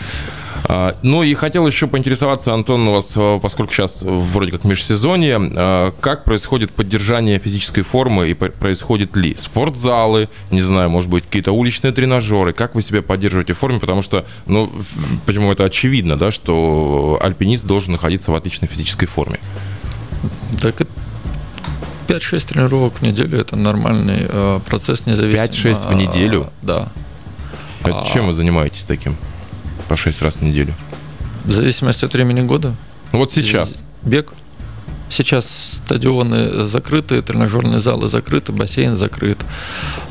[0.65, 5.39] А, Ну и хотел еще поинтересоваться, Антон, у вас, э, поскольку сейчас вроде как межсезонье,
[5.41, 9.35] а, как происходит поддержание физической формы и происходит ли?
[9.37, 13.81] Спортзалы, не знаю, может быть, какие-то уличные тренажеры, как вы себя поддерживаете в форме?
[13.81, 14.71] Потому что, ну,
[15.27, 19.41] почему это очевидно, да, что альпинист должен находиться в отличной физической форме.
[20.61, 20.85] Так и
[22.09, 25.45] 5-6 тренировок в неделю это нормальный э, процесс независимо.
[25.45, 26.51] 5-6 в неделю?
[26.63, 26.89] Да.
[27.83, 28.05] А А.
[28.13, 29.17] Чем вы занимаетесь таким?
[29.91, 30.73] По 6 раз в неделю?
[31.45, 32.77] В зависимости от времени года.
[33.11, 33.83] Вот сейчас.
[34.03, 34.33] Бег.
[35.09, 39.39] Сейчас стадионы закрыты, тренажерные залы закрыты, бассейн закрыт.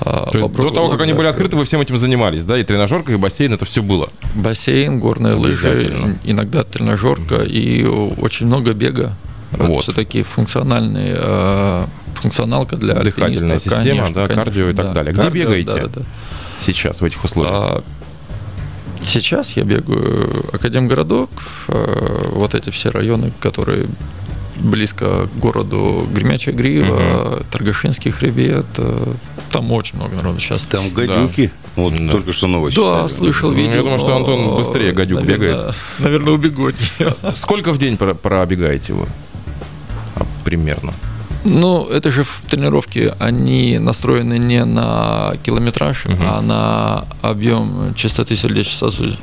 [0.01, 2.59] А, То есть до того, как они были открыты, вы всем этим занимались, да?
[2.59, 4.09] И тренажерка, и бассейн, это все было?
[4.35, 9.13] Бассейн, горные лыжи, иногда тренажерка и очень много бега.
[9.51, 9.83] Вот.
[9.83, 14.93] Все-таки функциональный э, функционалка для Дыхательная система, конечно, да, конечно, кардио и так да.
[14.93, 15.13] далее.
[15.13, 16.01] Где кардио, бегаете да, да.
[16.59, 17.81] сейчас в этих условиях?
[19.03, 21.29] Сейчас я бегаю Академгородок,
[21.69, 23.87] э, вот эти все районы, которые
[24.57, 27.43] близко к городу Гремячая Грива, угу.
[27.51, 28.65] Торгашинский хребет.
[28.77, 29.13] Э,
[29.51, 30.63] там очень много народу сейчас.
[30.63, 31.51] Там гадюки.
[31.75, 31.81] Да.
[31.81, 32.11] Вот да.
[32.11, 32.75] только что новость.
[32.75, 33.07] Да, читали.
[33.07, 33.71] слышал, видел.
[33.71, 35.75] Ну, я думаю, что Антон быстрее гадюк наверное, бегает.
[35.99, 36.75] Наверное, убегут.
[37.35, 39.07] Сколько в день пробегаете вы?
[40.15, 40.91] А, примерно.
[41.45, 46.15] Ну, это же в тренировке они настроены не на километраж, угу.
[46.19, 49.19] а на объем частоты сердечно-сосудистой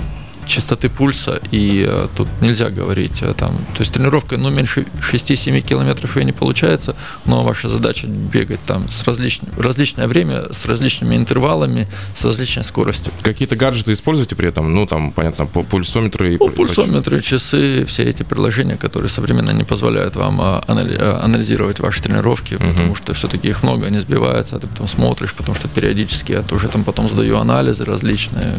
[0.46, 5.60] частоты пульса, и э, тут нельзя говорить э, там, то есть тренировка, ну, меньше 6-7
[5.60, 6.94] километров ее не получается,
[7.24, 13.12] но ваша задача бегать там с различным, различное время, с различными интервалами, с различной скоростью.
[13.22, 14.72] Какие-то гаджеты используете при этом?
[14.74, 20.16] Ну, там, понятно, пульсометры и ну, Пульсометры, часы, все эти приложения, которые современно не позволяют
[20.16, 22.64] вам э, анализировать ваши тренировки, угу.
[22.68, 26.42] потому что все-таки их много, они сбиваются, а ты потом смотришь, потому что периодически я
[26.42, 28.54] тоже там потом сдаю анализы различные,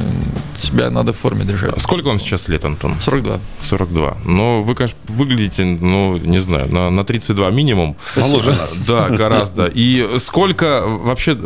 [0.61, 1.76] себя надо в форме держать.
[1.79, 2.95] Сколько вам сейчас лет, Антон?
[2.99, 3.39] 42.
[3.69, 4.17] 42.
[4.25, 7.95] Ну, вы, конечно, выглядите, ну, не знаю, на, на 32 минимум.
[8.15, 8.55] Моложе.
[8.87, 9.67] Да, гораздо.
[9.67, 11.37] И сколько вообще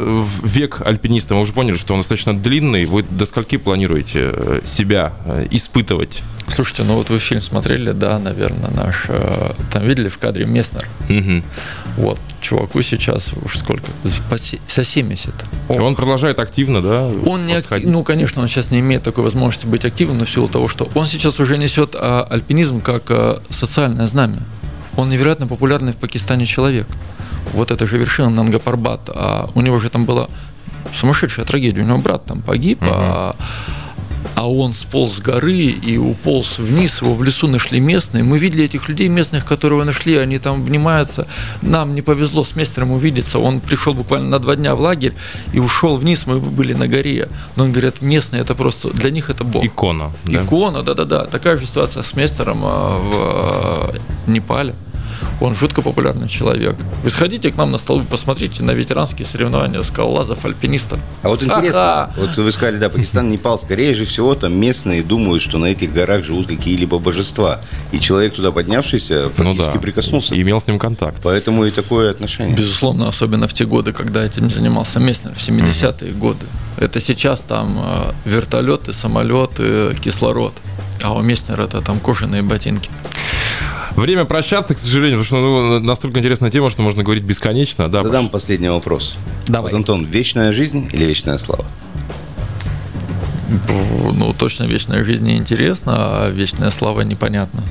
[0.43, 1.33] век альпиниста?
[1.33, 2.85] Мы уже поняли, что он достаточно длинный.
[2.85, 6.21] Вы до скольки планируете э, себя э, испытывать?
[6.51, 9.05] Слушайте, ну вот вы фильм смотрели, да, наверное, наш.
[9.07, 10.85] Э, там видели в кадре Месснер.
[11.09, 11.43] Угу.
[11.95, 13.85] Вот, чуваку сейчас уж сколько?
[14.03, 15.33] За 70.
[15.69, 15.79] Ох.
[15.79, 17.05] Он продолжает активно, да?
[17.25, 17.83] Он не актив...
[17.85, 20.89] Ну, конечно, он сейчас не имеет такой возможности быть активным, но в силу того, что
[20.93, 24.39] он сейчас уже несет а, альпинизм как а, социальное знамя.
[24.97, 26.87] Он невероятно популярный в Пакистане человек.
[27.53, 29.09] Вот это же вершина Нангапарбат.
[29.13, 30.27] А у него же там была
[30.93, 31.81] сумасшедшая трагедия.
[31.81, 32.91] У него брат там погиб, угу.
[32.93, 33.35] а
[34.41, 38.23] а он сполз с горы и уполз вниз, его в лесу нашли местные.
[38.23, 41.27] Мы видели этих людей местных, которые нашли, они там обнимаются.
[41.61, 45.13] Нам не повезло с мастером увидеться, он пришел буквально на два дня в лагерь
[45.53, 47.27] и ушел вниз, мы были на горе.
[47.55, 49.63] Но он говорит, местные, это просто, для них это Бог.
[49.63, 50.11] Икона.
[50.25, 50.43] Да?
[50.43, 51.25] Икона, да-да-да.
[51.25, 53.91] Такая же ситуация с мастером а,
[54.25, 54.73] в Непале.
[55.39, 56.75] Он жутко популярный человек.
[57.03, 60.99] Вы сходите к нам на столбы, посмотрите на ветеранские соревнования скалолазов, альпинистов.
[61.23, 62.13] А вот интересно, Ага.
[62.17, 65.93] вот вы сказали, да, Пакистан, Непал, скорее же всего, там местные думают, что на этих
[65.93, 67.61] горах живут какие-либо божества.
[67.91, 69.79] И человек туда поднявшийся фактически ну да.
[69.79, 70.35] прикоснулся.
[70.35, 71.21] И имел с ним контакт.
[71.23, 72.55] Поэтому и такое отношение.
[72.55, 76.45] Безусловно, особенно в те годы, когда этим занимался местный, в 70-е годы.
[76.77, 80.53] Это сейчас там э, вертолеты, самолеты, кислород.
[81.03, 82.89] А у Местнера это там кожаные ботинки.
[83.95, 87.87] Время прощаться, к сожалению, потому что ну, настолько интересная тема, что можно говорить бесконечно.
[87.87, 88.31] Да, Задам прош...
[88.31, 89.17] последний вопрос.
[89.47, 89.71] Давай.
[89.71, 91.65] Вот, Антон, вечная жизнь или вечная слава?
[93.67, 97.63] Ну, точно вечная жизнь не интересна, а вечная слава непонятна.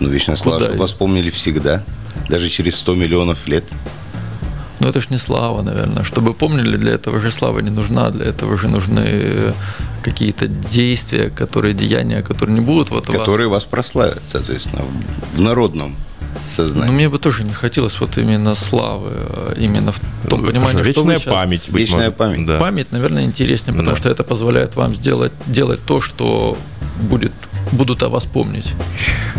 [0.00, 1.84] Ну, вечная слава, Куда чтобы вас помнили всегда,
[2.28, 3.64] даже через 100 миллионов лет.
[4.80, 6.04] Ну, это ж не слава, наверное.
[6.04, 9.54] Чтобы помнили, для этого же слава не нужна, для этого же нужны
[10.02, 13.62] какие-то действия, которые, деяния, которые не будут вот Которые вас...
[13.62, 14.84] вас прославят, соответственно,
[15.32, 15.96] в народном
[16.54, 16.86] сознании.
[16.88, 20.78] Но мне бы тоже не хотелось вот именно славы, а именно в том ну, понимании,
[20.78, 21.34] Вечная что вы сейчас...
[21.34, 21.68] память.
[21.68, 22.16] Вечная может.
[22.16, 22.46] память.
[22.46, 22.58] Да.
[22.58, 24.00] Память, наверное, интереснее, потому да.
[24.00, 26.56] что это позволяет вам сделать, делать то, что
[27.00, 27.32] будет
[27.74, 28.72] будут о вас помнить.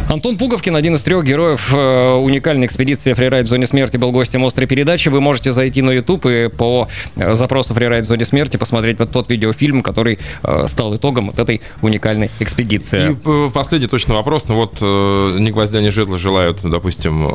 [0.07, 4.45] Антон Пуговкин, один из трех героев э, уникальной экспедиции «Фрирайд в зоне смерти» был гостем
[4.45, 5.09] острой передачи.
[5.09, 9.09] Вы можете зайти на YouTube и по э, запросу «Фрирайд в зоне смерти» посмотреть вот
[9.09, 13.11] тот видеофильм, который э, стал итогом вот этой уникальной экспедиции.
[13.11, 14.47] И последний точно вопрос.
[14.47, 17.25] Ну вот ни гвоздя, ни жезла желают, допустим,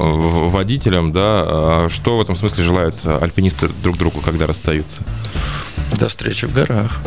[0.51, 5.03] водителям, да, а что в этом смысле желают альпинисты друг другу, когда расстаются?
[5.98, 7.01] До встречи в горах.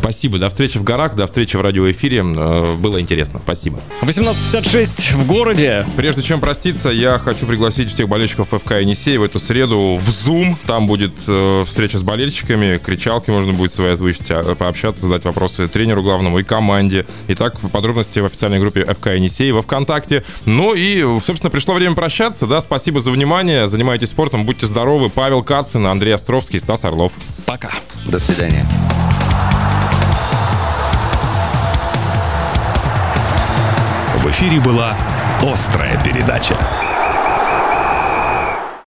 [0.00, 0.38] Спасибо.
[0.38, 2.24] До встречи в горах, до встречи в радиоэфире.
[2.24, 3.40] Э, было интересно.
[3.44, 3.80] Спасибо.
[4.00, 5.86] 18.56 в городе.
[5.96, 10.56] Прежде чем проститься, я хочу пригласить всех болельщиков ФК Енисей в эту среду в Zoom.
[10.66, 15.68] Там будет э, встреча с болельщиками, кричалки можно будет свои озвучить, а, пообщаться, задать вопросы
[15.68, 17.06] тренеру главному и команде.
[17.28, 20.24] Итак, подробности в официальной группе ФК Енисей во ВКонтакте.
[20.46, 22.46] Ну и, собственно, пришло время прощаться.
[22.46, 23.68] Да, спасибо за внимание.
[23.68, 25.10] Занимайтесь спортом, будьте здоровы.
[25.10, 27.12] Павел Кацин, Андрей Островский, Стас Орлов.
[27.44, 27.70] Пока.
[28.06, 28.66] До свидания.
[34.30, 34.96] Эфире была
[35.42, 36.56] «Острая передача».